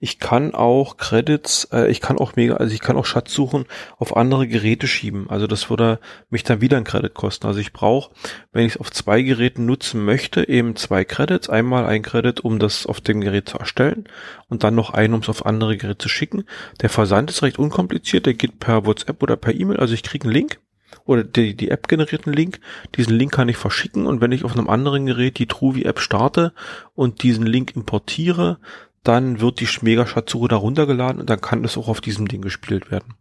Ich 0.00 0.20
kann 0.20 0.54
auch 0.54 0.96
Credits, 0.96 1.68
äh, 1.70 1.90
ich 1.90 2.00
kann 2.00 2.16
auch 2.16 2.34
Mega, 2.34 2.54
also 2.54 2.72
ich 2.72 2.80
kann 2.80 2.96
auch 2.96 3.04
Schatzsuchen 3.04 3.66
auf 3.98 4.16
andere 4.16 4.48
Geräte 4.48 4.86
schieben. 4.86 5.28
Also 5.28 5.46
das 5.46 5.68
würde 5.68 6.00
mich 6.30 6.44
dann 6.44 6.62
wieder 6.62 6.78
ein 6.78 6.84
Credit 6.84 7.12
kosten. 7.12 7.46
Also 7.46 7.60
ich 7.60 7.74
brauche, 7.74 8.10
wenn 8.52 8.64
ich 8.64 8.76
es 8.76 8.80
auf 8.80 8.90
zwei 8.90 9.20
Geräten 9.20 9.66
nutzen 9.66 10.02
möchte, 10.02 10.48
eben 10.48 10.76
zwei 10.76 11.04
Credits. 11.04 11.50
Einmal 11.50 11.84
ein 11.84 12.00
Credit, 12.00 12.40
um 12.40 12.58
das 12.58 12.86
auf 12.86 13.02
dem 13.02 13.20
Gerät 13.20 13.50
zu 13.50 13.58
erstellen 13.58 14.08
und 14.48 14.64
dann 14.64 14.74
noch 14.74 14.94
einen, 14.94 15.12
um 15.12 15.20
es 15.20 15.28
auf 15.28 15.44
andere 15.44 15.76
Geräte 15.76 15.98
zu 15.98 16.08
schicken. 16.08 16.44
Der 16.80 16.88
Versand 16.88 17.28
ist 17.28 17.42
recht 17.42 17.58
unkompliziert. 17.58 18.24
Der 18.24 18.32
geht 18.32 18.60
per 18.60 18.86
WhatsApp 18.86 19.22
oder 19.22 19.36
per 19.36 19.54
E-Mail. 19.54 19.76
Also 19.76 19.92
ich 19.92 20.02
kriege 20.02 20.24
einen 20.24 20.32
Link 20.32 20.58
oder 21.04 21.24
die, 21.24 21.56
die 21.56 21.70
App 21.70 21.88
generiert 21.88 22.26
einen 22.26 22.36
Link. 22.36 22.60
Diesen 22.96 23.14
Link 23.14 23.32
kann 23.32 23.48
ich 23.48 23.56
verschicken 23.56 24.06
und 24.06 24.20
wenn 24.20 24.32
ich 24.32 24.44
auf 24.44 24.52
einem 24.52 24.68
anderen 24.68 25.06
Gerät 25.06 25.38
die 25.38 25.46
Truvi 25.46 25.82
App 25.82 26.00
starte 26.00 26.52
und 26.94 27.22
diesen 27.22 27.46
Link 27.46 27.74
importiere, 27.76 28.58
dann 29.04 29.40
wird 29.40 29.60
die 29.60 29.68
Mega-Schatzsuche 29.80 30.48
da 30.48 30.56
und 30.56 30.76
dann 30.76 31.40
kann 31.40 31.62
das 31.62 31.76
auch 31.76 31.88
auf 31.88 32.00
diesem 32.00 32.28
Ding 32.28 32.42
gespielt 32.42 32.90
werden. 32.90 33.14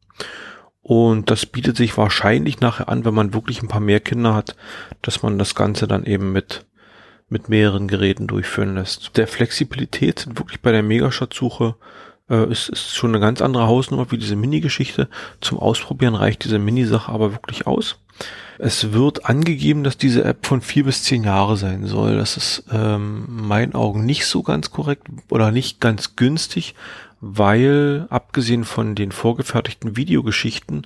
Und 0.83 1.29
das 1.29 1.45
bietet 1.45 1.77
sich 1.77 1.97
wahrscheinlich 1.97 2.59
nachher 2.59 2.89
an, 2.89 3.05
wenn 3.05 3.13
man 3.13 3.33
wirklich 3.33 3.61
ein 3.61 3.67
paar 3.67 3.81
mehr 3.81 3.99
Kinder 3.99 4.33
hat, 4.33 4.55
dass 5.01 5.21
man 5.21 5.37
das 5.37 5.55
Ganze 5.55 5.87
dann 5.87 6.05
eben 6.05 6.31
mit, 6.31 6.65
mit 7.29 7.49
mehreren 7.49 7.87
Geräten 7.87 8.27
durchführen 8.27 8.75
lässt. 8.75 9.17
Der 9.17 9.27
Flexibilität 9.27 10.19
sind 10.19 10.39
wirklich 10.39 10.61
bei 10.61 10.71
der 10.71 10.83
Megaschatzsuche 10.83 11.75
äh, 12.29 12.49
ist, 12.51 12.69
ist 12.69 12.95
schon 12.95 13.11
eine 13.11 13.19
ganz 13.19 13.41
andere 13.41 13.67
Hausnummer 13.67 14.11
wie 14.11 14.17
diese 14.17 14.35
Mini-Geschichte. 14.35 15.09
Zum 15.41 15.59
Ausprobieren 15.59 16.15
reicht 16.15 16.43
diese 16.43 16.59
Mini-Sache 16.59 17.11
aber 17.11 17.31
wirklich 17.31 17.67
aus. 17.67 17.97
Es 18.57 18.93
wird 18.93 19.25
angegeben, 19.25 19.83
dass 19.83 19.97
diese 19.97 20.23
App 20.23 20.45
von 20.45 20.61
vier 20.61 20.83
bis 20.85 21.03
zehn 21.03 21.23
Jahre 21.23 21.57
sein 21.57 21.87
soll. 21.87 22.17
Das 22.17 22.37
ist 22.37 22.65
ähm, 22.71 23.25
meinen 23.27 23.73
Augen 23.73 24.05
nicht 24.05 24.25
so 24.25 24.43
ganz 24.43 24.71
korrekt 24.71 25.07
oder 25.29 25.51
nicht 25.51 25.79
ganz 25.79 26.15
günstig, 26.15 26.75
weil 27.21 28.05
abgesehen 28.09 28.63
von 28.63 28.93
den 28.93 29.11
vorgefertigten 29.11 29.95
Videogeschichten 29.97 30.85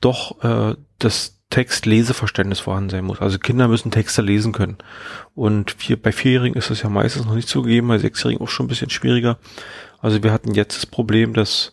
doch 0.00 0.42
äh, 0.44 0.76
das 0.98 1.38
Text-Leseverständnis 1.54 2.58
vorhanden 2.58 2.90
sein 2.90 3.04
muss. 3.04 3.20
Also 3.20 3.38
Kinder 3.38 3.68
müssen 3.68 3.92
Texte 3.92 4.22
lesen 4.22 4.52
können. 4.52 4.76
Und 5.36 5.70
vier, 5.70 6.02
bei 6.02 6.10
Vierjährigen 6.10 6.58
ist 6.58 6.68
das 6.68 6.82
ja 6.82 6.88
meistens 6.88 7.26
noch 7.26 7.36
nicht 7.36 7.48
so 7.48 7.62
gegeben, 7.62 7.86
bei 7.86 7.98
Sechsjährigen 7.98 8.42
auch 8.42 8.48
schon 8.48 8.66
ein 8.66 8.68
bisschen 8.68 8.90
schwieriger. 8.90 9.38
Also 10.00 10.20
wir 10.24 10.32
hatten 10.32 10.52
jetzt 10.54 10.76
das 10.76 10.86
Problem, 10.86 11.32
dass 11.32 11.72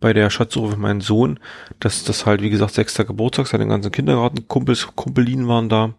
bei 0.00 0.12
der 0.12 0.30
Schatzsuche 0.30 0.72
für 0.72 0.78
meinen 0.78 1.00
Sohn, 1.00 1.38
dass 1.78 2.02
das 2.02 2.26
halt, 2.26 2.42
wie 2.42 2.50
gesagt, 2.50 2.74
sechster 2.74 3.04
Geburtstag, 3.04 3.46
seine 3.46 3.68
ganzen 3.68 3.92
Kindergartenkumpels, 3.92 4.88
Kumpelinen 4.96 5.46
waren 5.46 5.68
da. 5.68 5.94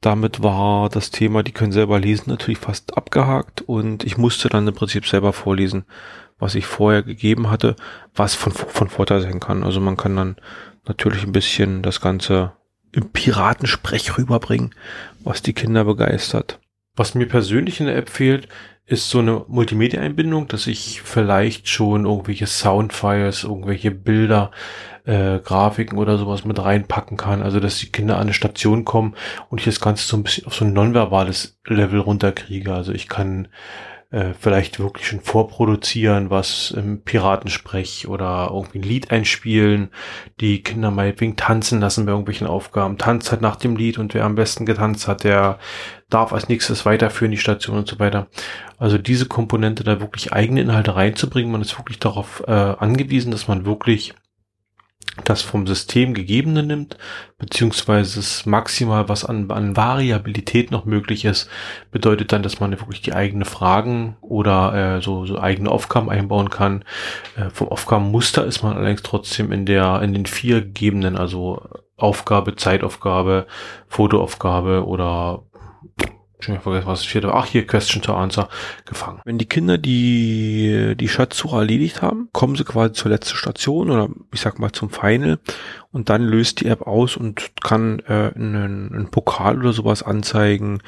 Damit 0.00 0.42
war 0.42 0.88
das 0.88 1.10
Thema, 1.10 1.42
die 1.42 1.52
können 1.52 1.72
selber 1.72 2.00
lesen, 2.00 2.30
natürlich 2.30 2.60
fast 2.60 2.96
abgehakt 2.96 3.60
und 3.60 4.04
ich 4.04 4.16
musste 4.16 4.48
dann 4.48 4.66
im 4.66 4.74
Prinzip 4.74 5.06
selber 5.06 5.34
vorlesen, 5.34 5.84
was 6.38 6.54
ich 6.54 6.64
vorher 6.64 7.02
gegeben 7.02 7.50
hatte, 7.50 7.76
was 8.14 8.34
von, 8.34 8.52
von 8.52 8.88
Vorteil 8.88 9.20
sein 9.20 9.38
kann. 9.38 9.64
Also 9.64 9.80
man 9.80 9.98
kann 9.98 10.16
dann 10.16 10.36
natürlich 10.88 11.24
ein 11.24 11.32
bisschen 11.32 11.82
das 11.82 12.00
Ganze 12.00 12.52
im 12.92 13.10
Piratensprech 13.10 14.16
rüberbringen, 14.16 14.74
was 15.20 15.42
die 15.42 15.52
Kinder 15.52 15.84
begeistert. 15.84 16.58
Was 16.96 17.14
mir 17.14 17.28
persönlich 17.28 17.80
in 17.80 17.86
der 17.86 17.96
App 17.96 18.08
fehlt, 18.08 18.48
ist 18.86 19.10
so 19.10 19.18
eine 19.18 19.44
Multimedia-Einbindung, 19.48 20.48
dass 20.48 20.66
ich 20.66 21.02
vielleicht 21.02 21.68
schon 21.68 22.06
irgendwelche 22.06 22.46
Soundfiles, 22.46 23.44
irgendwelche 23.44 23.90
Bilder, 23.90 24.50
äh, 25.04 25.38
Grafiken 25.40 25.98
oder 25.98 26.16
sowas 26.16 26.46
mit 26.46 26.58
reinpacken 26.58 27.18
kann. 27.18 27.42
Also 27.42 27.60
dass 27.60 27.78
die 27.78 27.92
Kinder 27.92 28.16
an 28.16 28.22
eine 28.22 28.32
Station 28.32 28.86
kommen 28.86 29.14
und 29.50 29.58
ich 29.58 29.66
das 29.66 29.80
Ganze 29.80 30.06
so 30.06 30.16
ein 30.16 30.22
bisschen 30.22 30.46
auf 30.46 30.54
so 30.54 30.64
ein 30.64 30.72
nonverbales 30.72 31.58
Level 31.66 32.00
runterkriege. 32.00 32.74
Also 32.74 32.92
ich 32.92 33.08
kann 33.08 33.48
äh, 34.10 34.32
vielleicht 34.38 34.80
wirklich 34.80 35.06
schon 35.06 35.20
vorproduzieren, 35.20 36.30
was 36.30 36.70
im 36.70 37.02
Piratensprech 37.02 38.08
oder 38.08 38.48
irgendwie 38.52 38.78
ein 38.78 38.82
Lied 38.82 39.10
einspielen, 39.10 39.90
die 40.40 40.62
Kinder 40.62 40.90
meinetwegen 40.90 41.36
tanzen 41.36 41.80
lassen 41.80 42.06
bei 42.06 42.12
irgendwelchen 42.12 42.46
Aufgaben. 42.46 42.96
Tanzt 42.96 43.30
halt 43.30 43.42
nach 43.42 43.56
dem 43.56 43.76
Lied 43.76 43.98
und 43.98 44.14
wer 44.14 44.24
am 44.24 44.34
besten 44.34 44.64
getanzt 44.64 45.08
hat, 45.08 45.24
der 45.24 45.58
darf 46.08 46.32
als 46.32 46.48
nächstes 46.48 46.86
weiterführen, 46.86 47.32
die 47.32 47.36
Station 47.36 47.76
und 47.76 47.88
so 47.88 47.98
weiter. 47.98 48.28
Also 48.78 48.96
diese 48.96 49.26
Komponente 49.26 49.84
da 49.84 50.00
wirklich 50.00 50.32
eigene 50.32 50.62
Inhalte 50.62 50.96
reinzubringen, 50.96 51.52
man 51.52 51.60
ist 51.60 51.78
wirklich 51.78 51.98
darauf 51.98 52.42
äh, 52.46 52.52
angewiesen, 52.52 53.30
dass 53.30 53.46
man 53.46 53.66
wirklich 53.66 54.14
das 55.24 55.42
vom 55.42 55.66
System 55.66 56.14
gegebene 56.14 56.62
nimmt, 56.62 56.96
beziehungsweise 57.38 58.20
es 58.20 58.46
maximal, 58.46 59.08
was 59.08 59.24
an, 59.24 59.50
an 59.50 59.76
Variabilität 59.76 60.70
noch 60.70 60.84
möglich 60.84 61.24
ist, 61.24 61.48
bedeutet 61.90 62.32
dann, 62.32 62.42
dass 62.42 62.60
man 62.60 62.72
wirklich 62.72 63.02
die 63.02 63.14
eigenen 63.14 63.44
Fragen 63.44 64.16
oder 64.20 64.96
äh, 64.96 65.02
so, 65.02 65.26
so 65.26 65.38
eigene 65.38 65.70
Aufgaben 65.70 66.10
einbauen 66.10 66.50
kann. 66.50 66.84
Äh, 67.36 67.50
vom 67.50 67.68
Aufgabenmuster 67.68 68.44
ist 68.44 68.62
man 68.62 68.76
allerdings 68.76 69.02
trotzdem 69.02 69.52
in 69.52 69.66
der, 69.66 70.02
in 70.02 70.12
den 70.12 70.26
vier 70.26 70.60
gegebenen, 70.60 71.16
also 71.16 71.62
Aufgabe, 71.98 72.54
Zeitaufgabe, 72.54 73.46
Fotoaufgabe 73.88 74.86
oder 74.86 75.42
schon 76.40 76.60
vergessen, 76.60 76.86
was 76.86 77.00
das 77.00 77.08
vierte 77.08 77.32
Ach, 77.34 77.46
hier 77.46 77.66
Question 77.66 78.02
to 78.02 78.14
Answer 78.14 78.48
gefangen. 78.84 79.20
Wenn 79.24 79.38
die 79.38 79.46
Kinder 79.46 79.78
die, 79.78 80.94
die 80.96 81.08
Schatzsuche 81.08 81.56
erledigt 81.56 82.02
haben, 82.02 82.28
kommen 82.32 82.56
sie 82.56 82.64
quasi 82.64 82.92
zur 82.92 83.10
letzten 83.10 83.36
Station 83.36 83.90
oder 83.90 84.08
ich 84.32 84.40
sag 84.40 84.58
mal 84.58 84.72
zum 84.72 84.90
Final 84.90 85.38
und 85.90 86.10
dann 86.10 86.22
löst 86.22 86.60
die 86.60 86.66
App 86.66 86.82
aus 86.82 87.16
und 87.16 87.52
kann 87.62 88.00
äh, 88.00 88.32
einen, 88.34 88.92
einen 88.92 89.10
Pokal 89.10 89.58
oder 89.58 89.72
sowas 89.72 90.02
anzeigen. 90.02 90.82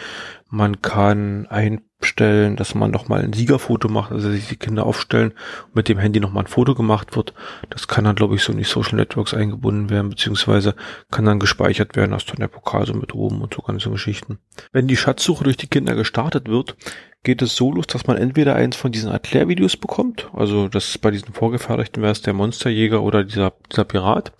Man 0.51 0.83
kann 0.83 1.47
einstellen, 1.47 2.57
dass 2.57 2.75
man 2.75 2.91
nochmal 2.91 3.23
ein 3.23 3.33
Siegerfoto 3.33 3.89
macht, 3.89 4.13
also 4.13 4.31
sich 4.31 4.49
die 4.49 4.57
Kinder 4.57 4.85
aufstellen 4.85 5.33
und 5.69 5.77
mit 5.77 5.89
dem 5.89 5.99
Handy 5.99 6.21
nochmal 6.21 6.45
ein 6.45 6.49
Foto 6.49 6.75
gemacht 6.75 7.17
wird. 7.17 7.33
Das 7.71 7.89
kann 7.89 8.05
dann, 8.05 8.17
glaube 8.17 8.35
ich, 8.35 8.43
so 8.43 8.53
in 8.53 8.59
die 8.59 8.65
Social 8.65 8.97
Networks 8.97 9.33
eingebunden 9.33 9.89
werden, 9.89 10.11
beziehungsweise 10.11 10.75
kann 11.11 11.25
dann 11.25 11.39
gespeichert 11.39 11.97
werden, 11.97 12.13
hast 12.13 12.27
dann 12.27 12.37
der 12.37 12.49
Pokal 12.49 12.87
so 12.87 12.95
mit 12.95 13.15
oben 13.15 13.41
und 13.41 13.55
so 13.55 13.63
ganze 13.63 13.91
Geschichten. 13.91 14.39
Wenn 14.73 14.89
die 14.89 14.97
Schatzsuche 14.97 15.45
durch 15.45 15.57
die 15.57 15.69
Kinder 15.69 15.95
gestartet 15.95 16.49
wird, 16.49 16.77
geht 17.23 17.43
es 17.43 17.55
so 17.55 17.73
los, 17.73 17.87
dass 17.87 18.07
man 18.07 18.17
entweder 18.17 18.55
eins 18.55 18.77
von 18.77 18.93
diesen 18.93 19.11
Erklärvideos 19.11 19.77
bekommt, 19.77 20.29
also 20.35 20.69
das 20.69 20.99
bei 20.99 21.11
diesen 21.11 21.33
Vorgefertigten 21.33 22.03
wäre 22.03 22.13
es 22.13 22.23
der 22.23 22.35
Monsterjäger 22.35 23.03
oder 23.03 23.25
dieser, 23.25 23.53
dieser 23.71 23.85
Pirat. 23.85 24.33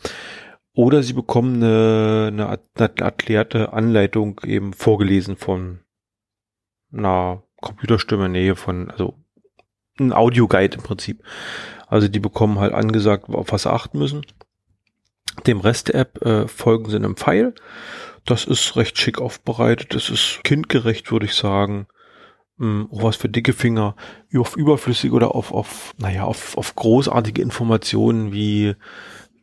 Oder 0.81 1.03
sie 1.03 1.13
bekommen 1.13 1.57
eine, 1.57 2.29
eine, 2.33 2.49
eine 2.49 2.91
erklärte 2.97 3.75
Anleitung 3.75 4.41
eben 4.47 4.73
vorgelesen 4.73 5.37
von 5.37 5.81
einer 6.91 7.43
Computerstimme, 7.61 8.31
Nähe 8.31 8.57
von, 8.57 8.91
also 8.91 9.19
ein 9.99 10.15
Audioguide 10.15 10.79
im 10.79 10.83
Prinzip. 10.83 11.23
Also 11.87 12.09
die 12.09 12.19
bekommen 12.19 12.61
halt 12.61 12.73
angesagt, 12.73 13.29
auf 13.29 13.53
was 13.53 13.65
sie 13.65 13.71
achten 13.71 13.99
müssen. 13.99 14.25
Dem 15.47 15.61
Rest 15.61 15.89
der 15.89 15.97
App 15.97 16.25
äh, 16.25 16.49
folgen 16.49 16.89
sie 16.89 16.97
einem 16.97 17.15
Pfeil. 17.15 17.55
Das 18.25 18.47
ist 18.47 18.75
recht 18.77 18.97
schick 18.97 19.21
aufbereitet. 19.21 19.95
Das 19.95 20.09
ist 20.09 20.41
kindgerecht, 20.45 21.13
würde 21.13 21.27
ich 21.27 21.35
sagen. 21.35 21.89
Auch 22.59 23.03
was 23.03 23.17
für 23.17 23.29
dicke 23.29 23.53
Finger, 23.53 23.97
auf 24.35 24.57
überflüssig 24.57 25.13
oder 25.13 25.35
auf, 25.35 25.53
auf, 25.53 25.95
naja, 25.99 26.25
auf, 26.25 26.57
auf 26.57 26.75
großartige 26.75 27.43
Informationen 27.43 28.33
wie 28.33 28.77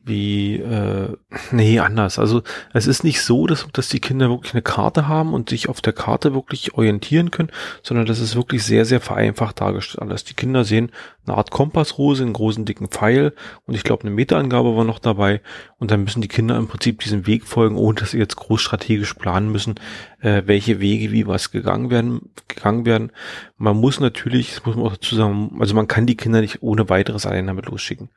wie, 0.07 0.55
äh, 0.55 1.15
nee, 1.51 1.79
anders. 1.79 2.19
Also 2.19 2.41
es 2.73 2.87
ist 2.87 3.03
nicht 3.03 3.21
so, 3.21 3.47
dass, 3.47 3.67
dass 3.73 3.89
die 3.89 3.99
Kinder 3.99 4.29
wirklich 4.29 4.53
eine 4.53 4.61
Karte 4.61 5.07
haben 5.07 5.33
und 5.33 5.49
sich 5.49 5.69
auf 5.69 5.81
der 5.81 5.93
Karte 5.93 6.33
wirklich 6.33 6.73
orientieren 6.73 7.31
können, 7.31 7.51
sondern 7.83 8.05
das 8.05 8.19
ist 8.19 8.35
wirklich 8.35 8.63
sehr, 8.63 8.85
sehr 8.85 9.01
vereinfacht 9.01 9.61
dargestellt 9.61 10.01
alles. 10.01 10.23
Die 10.23 10.33
Kinder 10.33 10.63
sehen 10.63 10.91
eine 11.25 11.37
Art 11.37 11.51
Kompassrose, 11.51 12.23
einen 12.23 12.33
großen 12.33 12.65
dicken 12.65 12.87
Pfeil 12.87 13.33
und 13.65 13.75
ich 13.75 13.83
glaube 13.83 14.03
eine 14.03 14.11
Meterangabe 14.11 14.75
war 14.75 14.85
noch 14.85 14.99
dabei 14.99 15.41
und 15.77 15.91
dann 15.91 16.03
müssen 16.03 16.21
die 16.21 16.27
Kinder 16.27 16.57
im 16.57 16.67
Prinzip 16.67 16.99
diesem 16.99 17.27
Weg 17.27 17.45
folgen, 17.45 17.75
ohne 17.75 17.99
dass 17.99 18.11
sie 18.11 18.17
jetzt 18.17 18.37
groß 18.37 18.61
strategisch 18.61 19.13
planen 19.13 19.51
müssen, 19.51 19.75
äh, 20.21 20.43
welche 20.45 20.79
Wege 20.79 21.11
wie 21.11 21.27
was 21.27 21.51
gegangen 21.51 21.89
werden, 21.89 22.29
gegangen 22.47 22.85
werden. 22.85 23.11
Man 23.57 23.77
muss 23.77 23.99
natürlich, 23.99 24.55
das 24.55 24.65
muss 24.65 24.75
man 24.75 24.85
auch 24.85 24.93
dazu 24.93 25.15
sagen, 25.15 25.57
also 25.59 25.75
man 25.75 25.87
kann 25.87 26.05
die 26.05 26.17
Kinder 26.17 26.41
nicht 26.41 26.61
ohne 26.61 26.89
weiteres 26.89 27.25
allein 27.25 27.47
damit 27.47 27.65
losschicken. 27.65 28.09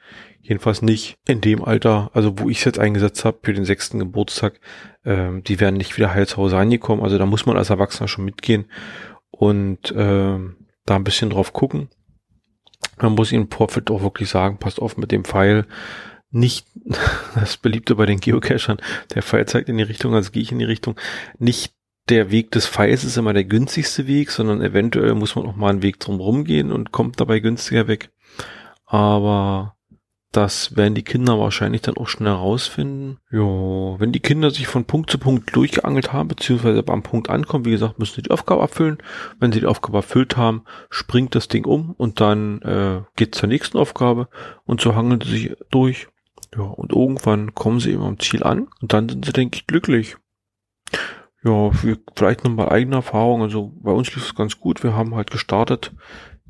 Jedenfalls 0.43 0.81
nicht 0.81 1.19
in 1.27 1.41
dem 1.41 1.65
Alter, 1.65 1.80
also 1.87 2.39
wo 2.39 2.49
ich 2.49 2.59
es 2.59 2.65
jetzt 2.65 2.79
eingesetzt 2.79 3.25
habe 3.25 3.39
für 3.43 3.53
den 3.53 3.65
sechsten 3.65 3.99
Geburtstag, 3.99 4.61
ähm, 5.05 5.43
die 5.45 5.61
werden 5.61 5.77
nicht 5.77 5.97
wieder 5.97 6.13
heil 6.13 6.27
zu 6.27 6.37
Hause 6.39 6.59
angekommen. 6.59 7.03
Also 7.03 7.19
da 7.19 7.27
muss 7.27 7.47
man 7.47 7.57
als 7.57 7.71
Erwachsener 7.71 8.09
schon 8.09 8.25
mitgehen 8.25 8.67
und 9.31 9.93
ähm, 9.97 10.67
da 10.87 10.97
ein 10.97 11.05
bisschen 11.05 11.31
drauf 11.31 11.53
gucken. 11.53 11.89
Man 13.01 13.13
muss 13.13 13.33
ihnen 13.33 13.49
Profit 13.49 13.91
auch 13.91 14.03
wirklich 14.03 14.29
sagen, 14.29 14.59
passt 14.59 14.81
auf 14.81 14.97
mit 14.97 15.13
dem 15.13 15.25
Pfeil. 15.25 15.67
Nicht 16.31 16.67
das 17.35 17.57
Beliebte 17.57 17.95
bei 17.95 18.07
den 18.07 18.21
Geocachern, 18.21 18.79
der 19.15 19.23
Pfeil 19.23 19.47
zeigt 19.47 19.69
in 19.69 19.79
die 19.79 19.83
Richtung, 19.83 20.15
also 20.15 20.31
gehe 20.31 20.43
ich 20.43 20.53
in 20.53 20.59
die 20.59 20.65
Richtung. 20.65 20.99
Nicht 21.39 21.75
der 22.09 22.31
Weg 22.31 22.51
des 22.51 22.67
Pfeils 22.67 23.05
ist 23.05 23.17
immer 23.17 23.33
der 23.33 23.45
günstigste 23.45 24.07
Weg, 24.07 24.31
sondern 24.31 24.63
eventuell 24.63 25.15
muss 25.15 25.37
man 25.37 25.47
auch 25.47 25.57
mal 25.57 25.71
einen 25.71 25.83
Weg 25.83 26.01
drumherum 26.01 26.45
gehen 26.45 26.73
und 26.73 26.93
kommt 26.93 27.21
dabei 27.21 27.41
günstiger 27.41 27.89
weg. 27.89 28.11
Aber 28.85 29.77
das 30.33 30.77
werden 30.77 30.95
die 30.95 31.03
Kinder 31.03 31.41
wahrscheinlich 31.41 31.83
dann 31.83 31.97
auch 31.97 32.07
schnell 32.07 32.31
herausfinden. 32.31 33.19
Ja, 33.33 33.41
wenn 33.99 34.13
die 34.13 34.21
Kinder 34.21 34.51
sich 34.51 34.69
von 34.69 34.85
Punkt 34.85 35.11
zu 35.11 35.19
Punkt 35.19 35.55
durchgeangelt 35.57 36.13
haben, 36.13 36.29
beziehungsweise 36.29 36.85
am 36.87 37.03
Punkt 37.03 37.29
ankommen, 37.29 37.65
wie 37.65 37.73
gesagt, 37.73 37.99
müssen 37.99 38.15
sie 38.15 38.23
die 38.23 38.31
Aufgabe 38.31 38.63
erfüllen. 38.63 38.99
Wenn 39.41 39.51
sie 39.51 39.61
die 39.61 39.67
Aufgabe 39.67 39.99
erfüllt 39.99 40.37
haben, 40.37 40.63
springt 40.89 41.35
das 41.35 41.49
Ding 41.49 41.65
um 41.65 41.95
und 41.97 42.21
dann 42.21 42.63
äh, 42.63 43.03
geht 43.17 43.35
zur 43.35 43.49
nächsten 43.49 43.77
Aufgabe 43.77 44.29
und 44.65 44.81
so 44.81 44.95
hangeln 44.95 45.21
sie 45.21 45.31
sich 45.31 45.57
durch. 45.71 46.07
Ja, 46.57 46.63
und 46.63 46.93
irgendwann 46.93 47.55
kommen 47.55 47.81
sie 47.81 47.93
eben 47.93 48.03
am 48.03 48.19
Ziel 48.19 48.45
an 48.45 48.69
und 48.81 48.93
dann 48.93 49.09
sind 49.09 49.25
sie, 49.25 49.33
denke 49.33 49.57
ich, 49.57 49.67
glücklich. 49.67 50.17
Ja, 51.43 51.71
vielleicht 52.15 52.45
nochmal 52.45 52.69
eigene 52.69 52.97
Erfahrung. 52.97 53.43
Also 53.43 53.73
bei 53.81 53.93
uns 53.93 54.15
lief 54.15 54.27
es 54.27 54.35
ganz 54.35 54.61
gut. 54.61 54.83
Wir 54.83 54.95
haben 54.95 55.15
halt 55.15 55.31
gestartet 55.31 55.93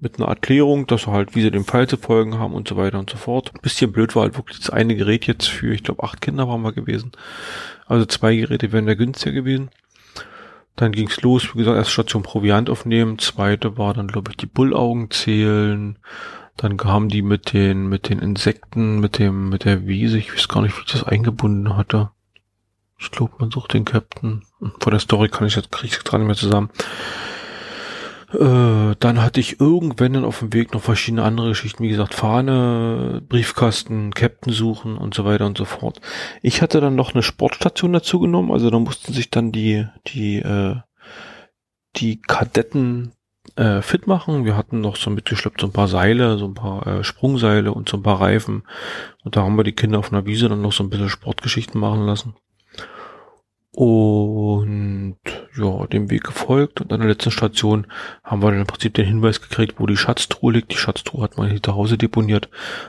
mit 0.00 0.18
einer 0.18 0.28
Erklärung, 0.28 0.86
dass 0.86 1.06
wir 1.06 1.12
halt, 1.12 1.34
wie 1.34 1.42
sie 1.42 1.50
dem 1.50 1.64
Pfeil 1.64 1.88
zu 1.88 1.96
folgen 1.96 2.38
haben 2.38 2.54
und 2.54 2.68
so 2.68 2.76
weiter 2.76 2.98
und 2.98 3.10
so 3.10 3.16
fort. 3.16 3.52
Bisschen 3.62 3.92
blöd 3.92 4.16
war 4.16 4.22
halt 4.22 4.36
wirklich 4.36 4.58
das 4.58 4.70
eine 4.70 4.96
Gerät 4.96 5.26
jetzt 5.26 5.48
für, 5.48 5.72
ich 5.72 5.82
glaube, 5.82 6.02
acht 6.02 6.20
Kinder 6.20 6.48
waren 6.48 6.62
wir 6.62 6.72
gewesen. 6.72 7.12
Also 7.86 8.06
zwei 8.06 8.36
Geräte 8.36 8.72
wären 8.72 8.86
da 8.86 8.94
günstiger 8.94 9.32
gewesen. 9.32 9.70
Dann 10.76 10.92
ging's 10.92 11.20
los, 11.20 11.54
wie 11.54 11.58
gesagt, 11.58 11.76
erst 11.76 11.90
Station 11.90 12.22
Proviant 12.22 12.70
aufnehmen, 12.70 13.18
zweite 13.18 13.76
war 13.76 13.92
dann, 13.92 14.08
glaube 14.08 14.30
ich, 14.30 14.36
die 14.36 14.46
Bullaugen 14.46 15.10
zählen. 15.10 15.98
Dann 16.56 16.76
kamen 16.76 17.08
die 17.08 17.22
mit 17.22 17.52
den, 17.52 17.88
mit 17.88 18.08
den 18.08 18.18
Insekten, 18.18 19.00
mit 19.00 19.18
dem, 19.18 19.48
mit 19.48 19.64
der 19.64 19.86
Wiese. 19.86 20.18
Ich 20.18 20.32
weiß 20.32 20.48
gar 20.48 20.62
nicht, 20.62 20.76
wie 20.76 20.82
ich 20.84 20.92
das 20.92 21.04
eingebunden 21.04 21.76
hatte. 21.76 22.10
Ich 22.98 23.10
glaube, 23.10 23.32
man 23.38 23.50
sucht 23.50 23.72
den 23.72 23.86
Captain. 23.86 24.42
Vor 24.78 24.90
der 24.90 25.00
Story 25.00 25.28
kann 25.28 25.46
ich 25.46 25.56
jetzt, 25.56 25.72
kriege 25.72 25.94
ich 25.96 26.02
dran 26.02 26.20
nicht 26.20 26.26
mehr 26.26 26.36
zusammen. 26.36 26.70
Äh, 28.32 28.94
dann 28.98 29.22
hatte 29.22 29.40
ich 29.40 29.60
irgendwann 29.60 30.12
dann 30.12 30.24
auf 30.24 30.38
dem 30.38 30.52
Weg 30.52 30.72
noch 30.72 30.82
verschiedene 30.82 31.24
andere 31.24 31.48
Geschichten, 31.48 31.82
wie 31.82 31.88
gesagt, 31.88 32.14
Fahne, 32.14 33.22
Briefkasten, 33.28 34.12
Captain 34.12 34.52
suchen 34.52 34.96
und 34.96 35.14
so 35.14 35.24
weiter 35.24 35.46
und 35.46 35.58
so 35.58 35.64
fort. 35.64 36.00
Ich 36.42 36.62
hatte 36.62 36.80
dann 36.80 36.94
noch 36.94 37.14
eine 37.14 37.22
Sportstation 37.22 37.92
dazu 37.92 38.20
genommen, 38.20 38.52
also 38.52 38.70
da 38.70 38.78
mussten 38.78 39.12
sich 39.12 39.30
dann 39.30 39.50
die, 39.50 39.86
die, 40.06 40.36
äh, 40.36 40.76
die 41.96 42.20
Kadetten 42.20 43.12
äh, 43.56 43.82
fit 43.82 44.06
machen. 44.06 44.44
Wir 44.44 44.56
hatten 44.56 44.80
noch 44.80 44.96
so 44.96 45.10
mitgeschleppt 45.10 45.60
so 45.60 45.66
ein 45.66 45.72
paar 45.72 45.88
Seile, 45.88 46.38
so 46.38 46.46
ein 46.46 46.54
paar 46.54 46.86
äh, 46.86 47.04
Sprungseile 47.04 47.72
und 47.72 47.88
so 47.88 47.96
ein 47.96 48.02
paar 48.02 48.20
Reifen. 48.20 48.62
Und 49.24 49.34
da 49.34 49.42
haben 49.42 49.56
wir 49.56 49.64
die 49.64 49.74
Kinder 49.74 49.98
auf 49.98 50.12
einer 50.12 50.26
Wiese 50.26 50.48
dann 50.48 50.62
noch 50.62 50.72
so 50.72 50.84
ein 50.84 50.90
bisschen 50.90 51.08
Sportgeschichten 51.08 51.80
machen 51.80 52.06
lassen. 52.06 52.34
Und 53.72 55.18
ja, 55.56 55.86
dem 55.86 56.10
Weg 56.10 56.24
gefolgt 56.24 56.80
und 56.80 56.92
an 56.92 57.00
der 57.00 57.08
letzten 57.08 57.30
Station 57.30 57.86
haben 58.24 58.42
wir 58.42 58.50
dann 58.50 58.60
im 58.60 58.66
Prinzip 58.66 58.94
den 58.94 59.06
Hinweis 59.06 59.40
gekriegt, 59.40 59.76
wo 59.78 59.86
die 59.86 59.96
Schatztruhe 59.96 60.52
liegt. 60.52 60.72
Die 60.72 60.76
Schatztruhe 60.76 61.22
hat 61.22 61.36
man 61.36 61.50
hier 61.50 61.62
zu 61.62 61.74
Hause 61.74 61.96
deponiert. 61.96 62.48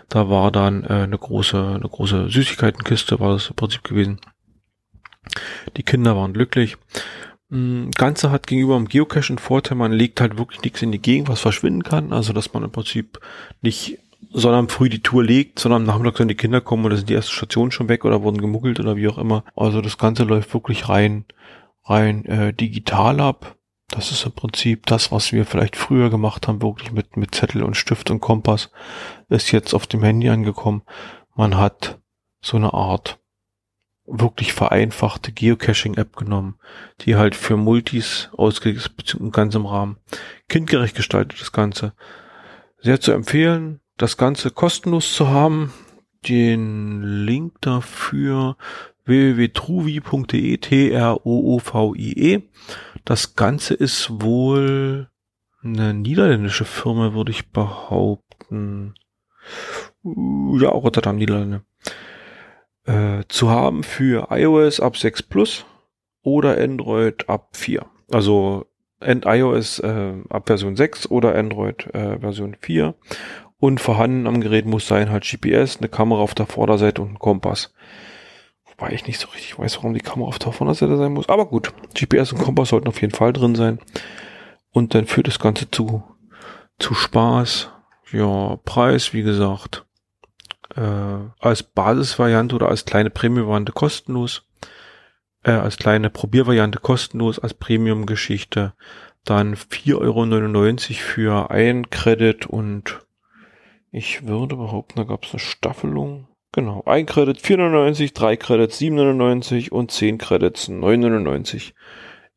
Da 0.10 0.30
war 0.30 0.52
dann 0.52 0.84
äh, 0.84 1.04
eine 1.04 1.18
große, 1.18 1.76
eine 1.76 1.88
große 1.88 2.30
Süßigkeitenkiste, 2.30 3.20
war 3.20 3.34
das 3.34 3.50
im 3.50 3.56
Prinzip 3.56 3.84
gewesen. 3.84 4.20
Die 5.78 5.84
Kinder 5.84 6.16
waren 6.16 6.34
glücklich. 6.34 6.78
Mm, 7.50 7.90
Ganze 7.92 8.32
hat 8.32 8.48
gegenüber 8.48 8.76
dem 8.76 8.88
Geocache 8.88 9.30
einen 9.30 9.38
Vorteil, 9.38 9.78
man 9.78 9.92
legt 9.92 10.20
halt 10.20 10.40
wirklich 10.40 10.64
nichts 10.64 10.82
in 10.82 10.92
die 10.92 11.02
Gegend, 11.02 11.30
was 11.30 11.42
verschwinden 11.42 11.84
kann. 11.84 12.12
Also 12.12 12.34
dass 12.34 12.54
man 12.54 12.64
im 12.64 12.72
Prinzip 12.72 13.20
nicht 13.62 14.00
sondern 14.30 14.70
früh 14.70 14.90
die 14.90 15.02
Tour 15.02 15.24
legt, 15.24 15.60
sondern 15.60 15.82
am 15.82 15.88
Nachmittag 15.88 16.18
sollen 16.18 16.30
die 16.30 16.36
Kinder 16.36 16.62
kommen 16.62 16.90
da 16.90 16.96
sind 16.96 17.10
die 17.10 17.14
erste 17.14 17.34
Station 17.34 17.72
schon 17.72 17.90
weg 17.90 18.06
oder 18.06 18.24
wurden 18.24 18.42
gemuggelt 18.42 18.80
oder 18.80 18.96
wie 18.96 19.08
auch 19.08 19.18
immer. 19.18 19.44
Also 19.56 19.82
das 19.82 19.98
Ganze 19.98 20.24
läuft 20.24 20.54
wirklich 20.54 20.90
rein, 20.90 21.26
rein 21.84 22.26
äh, 22.26 22.54
digital 22.54 23.20
ab. 23.20 23.58
Das 23.90 24.12
ist 24.12 24.26
im 24.26 24.32
Prinzip 24.32 24.86
das, 24.86 25.12
was 25.12 25.34
wir 25.34 25.46
vielleicht 25.46 25.76
früher 25.76 26.10
gemacht 26.10 26.48
haben, 26.48 26.62
wirklich 26.62 26.94
mit, 26.94 27.18
mit 27.18 27.36
Zettel 27.36 27.62
und 27.62 27.76
Stift 27.76 28.10
und 28.10 28.22
Kompass, 28.22 28.72
ist 29.28 29.52
jetzt 29.52 29.74
auf 29.74 29.86
dem 29.86 30.02
Handy 30.02 30.30
angekommen. 30.30 30.84
Man 31.36 31.58
hat 31.58 32.00
so 32.42 32.56
eine 32.56 32.74
Art 32.74 33.20
wirklich 34.06 34.54
vereinfachte 34.54 35.34
Geocaching-App 35.34 36.16
genommen, 36.16 36.56
die 37.02 37.18
halt 37.18 37.36
für 37.36 37.58
Multis 37.58 38.30
ausgelegt 38.36 38.80
ist, 38.80 38.96
beziehungsweise 38.96 39.32
ganz 39.32 39.56
im 39.56 39.66
Rahmen. 39.66 39.98
Kindgerecht 40.48 40.96
gestaltet 40.96 41.40
das 41.42 41.52
Ganze. 41.52 41.94
Sehr 42.80 43.00
zu 43.02 43.12
empfehlen, 43.12 43.81
das 43.98 44.18
Ganze 44.18 44.52
kostenlos 44.52 45.14
zu 45.14 45.30
haben. 45.30 45.74
Den 46.28 47.02
Link 47.26 47.62
dafür 47.62 48.56
www.truvi.de, 49.06 50.58
T-R-O-O-V-I-E. 50.58 52.42
Das 53.06 53.36
Ganze 53.36 53.74
ist 53.74 54.22
wohl 54.22 55.10
eine 55.64 55.94
niederländische 55.94 56.66
Firma, 56.66 57.14
würde 57.14 57.32
ich 57.32 57.50
behaupten. 57.50 58.94
Ja, 60.04 60.70
Rotterdam, 60.70 61.18
Niederlande 61.18 61.64
äh, 62.86 63.24
zu 63.28 63.50
haben 63.50 63.84
für 63.84 64.28
iOS 64.32 64.80
ab 64.80 64.98
6 64.98 65.24
Plus 65.24 65.66
oder 66.24 66.58
Android 66.58 67.30
ab 67.30 67.50
4. 67.54 67.86
Also 68.12 68.66
iOS 69.04 69.80
äh, 69.80 70.14
ab 70.30 70.48
Version 70.48 70.76
6 70.76 71.10
oder 71.10 71.36
Android 71.36 71.88
äh, 71.94 72.20
Version 72.20 72.56
4. 72.60 72.94
Und 73.62 73.80
vorhanden 73.80 74.26
am 74.26 74.42
Gerät 74.42 74.66
muss 74.66 74.88
sein 74.88 75.12
halt 75.12 75.24
GPS, 75.24 75.78
eine 75.78 75.88
Kamera 75.88 76.20
auf 76.20 76.34
der 76.34 76.48
Vorderseite 76.48 77.00
und 77.04 77.12
ein 77.12 77.20
Kompass. 77.20 77.72
Wobei 78.66 78.92
ich 78.92 79.06
nicht 79.06 79.20
so 79.20 79.28
richtig 79.28 79.60
weiß, 79.60 79.78
warum 79.78 79.94
die 79.94 80.00
Kamera 80.00 80.30
auf 80.30 80.40
der 80.40 80.52
Vorderseite 80.52 80.98
sein 80.98 81.14
muss. 81.14 81.30
Aber 81.30 81.46
gut, 81.46 81.72
GPS 81.94 82.34
und 82.34 82.40
Kompass 82.40 82.70
sollten 82.70 82.88
auf 82.88 83.00
jeden 83.00 83.14
Fall 83.14 83.34
drin 83.34 83.54
sein. 83.54 83.78
Und 84.72 84.96
dann 84.96 85.06
führt 85.06 85.28
das 85.28 85.38
Ganze 85.38 85.70
zu, 85.70 86.04
zu 86.80 86.96
Spaß. 86.96 87.70
Ja, 88.12 88.58
Preis, 88.66 89.14
wie 89.14 89.22
gesagt, 89.22 89.86
äh, 90.76 90.82
als 91.40 91.62
Basisvariante 91.62 92.56
oder 92.56 92.68
als 92.68 92.86
kleine 92.86 93.12
Premium-Variante 93.12 93.74
kostenlos, 93.74 94.44
äh, 95.44 95.52
als 95.52 95.78
kleine 95.78 96.10
Probiervariante 96.10 96.80
kostenlos, 96.80 97.38
als 97.38 97.54
Premium-Geschichte 97.54 98.74
dann 99.24 99.56
4,99 99.56 99.94
Euro 100.00 101.00
für 101.00 101.52
ein 101.52 101.92
Credit 101.92 102.48
und 102.48 103.02
ich 103.92 104.26
würde 104.26 104.56
behaupten, 104.56 104.98
da 104.98 105.04
gab 105.04 105.26
es 105.26 105.32
eine 105.32 105.40
Staffelung. 105.40 106.28
Genau, 106.54 106.84
ein 106.86 107.06
Credit 107.06 107.38
4,99, 107.38 108.14
drei 108.14 108.36
Credits 108.36 108.80
7,99 108.80 109.70
und 109.70 109.92
zehn 109.92 110.18
Credits 110.18 110.70
9,99. 110.70 111.74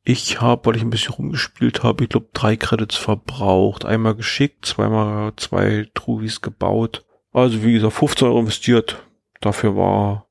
Ich 0.05 0.41
habe, 0.41 0.67
weil 0.67 0.77
ich 0.77 0.83
ein 0.83 0.91
bisschen 0.91 1.15
rumgespielt 1.15 1.83
habe, 1.83 2.05
ich 2.05 2.11
glaube 2.11 2.29
drei 2.33 2.57
Credits 2.57 2.97
verbraucht. 2.97 3.85
Einmal 3.85 4.15
geschickt, 4.15 4.67
zweimal 4.67 5.33
zwei 5.37 5.89
Truvis 5.95 6.43
gebaut. 6.43 7.05
Also 7.33 7.65
wie 7.65 7.73
gesagt, 7.73 7.95
15 7.95 8.29
Euro 8.29 8.41
investiert. 8.41 9.03
Dafür 9.41 9.77
war, 9.77 10.27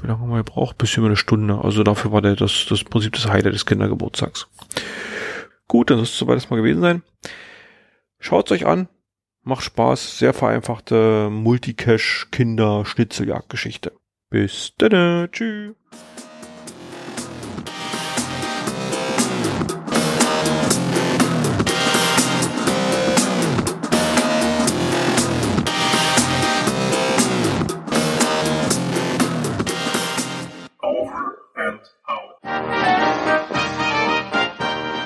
wie 0.00 0.06
lange 0.06 0.20
haben 0.20 0.30
wir 0.30 0.38
gebraucht? 0.38 0.78
Bisschen 0.78 1.00
über 1.00 1.08
eine 1.08 1.16
Stunde. 1.16 1.58
Also 1.62 1.82
dafür 1.82 2.12
war 2.12 2.22
der, 2.22 2.36
das, 2.36 2.66
das 2.68 2.84
Prinzip 2.84 3.12
des 3.12 3.28
Highlight 3.28 3.54
des 3.54 3.66
Kindergeburtstags. 3.66 4.48
Gut, 5.68 5.90
dann 5.90 5.98
soll 5.98 6.04
es 6.04 6.16
soweit 6.16 6.50
mal 6.50 6.56
gewesen 6.56 6.80
sein. 6.80 7.02
Schaut's 8.18 8.52
euch 8.52 8.66
an. 8.66 8.88
Macht 9.50 9.64
Spaß. 9.64 10.18
Sehr 10.20 10.32
vereinfachte 10.32 11.28
Multicache-Kinder-Schnitzeljagdgeschichte. 11.28 13.92
Bis 14.30 14.72
dann. 14.78 15.28
Tschüss. 15.32 15.74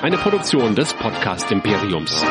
Eine 0.03 0.17
Produktion 0.19 0.75
des 0.75 0.93
Podcast 0.93 1.51
Imperiums. 1.51 2.23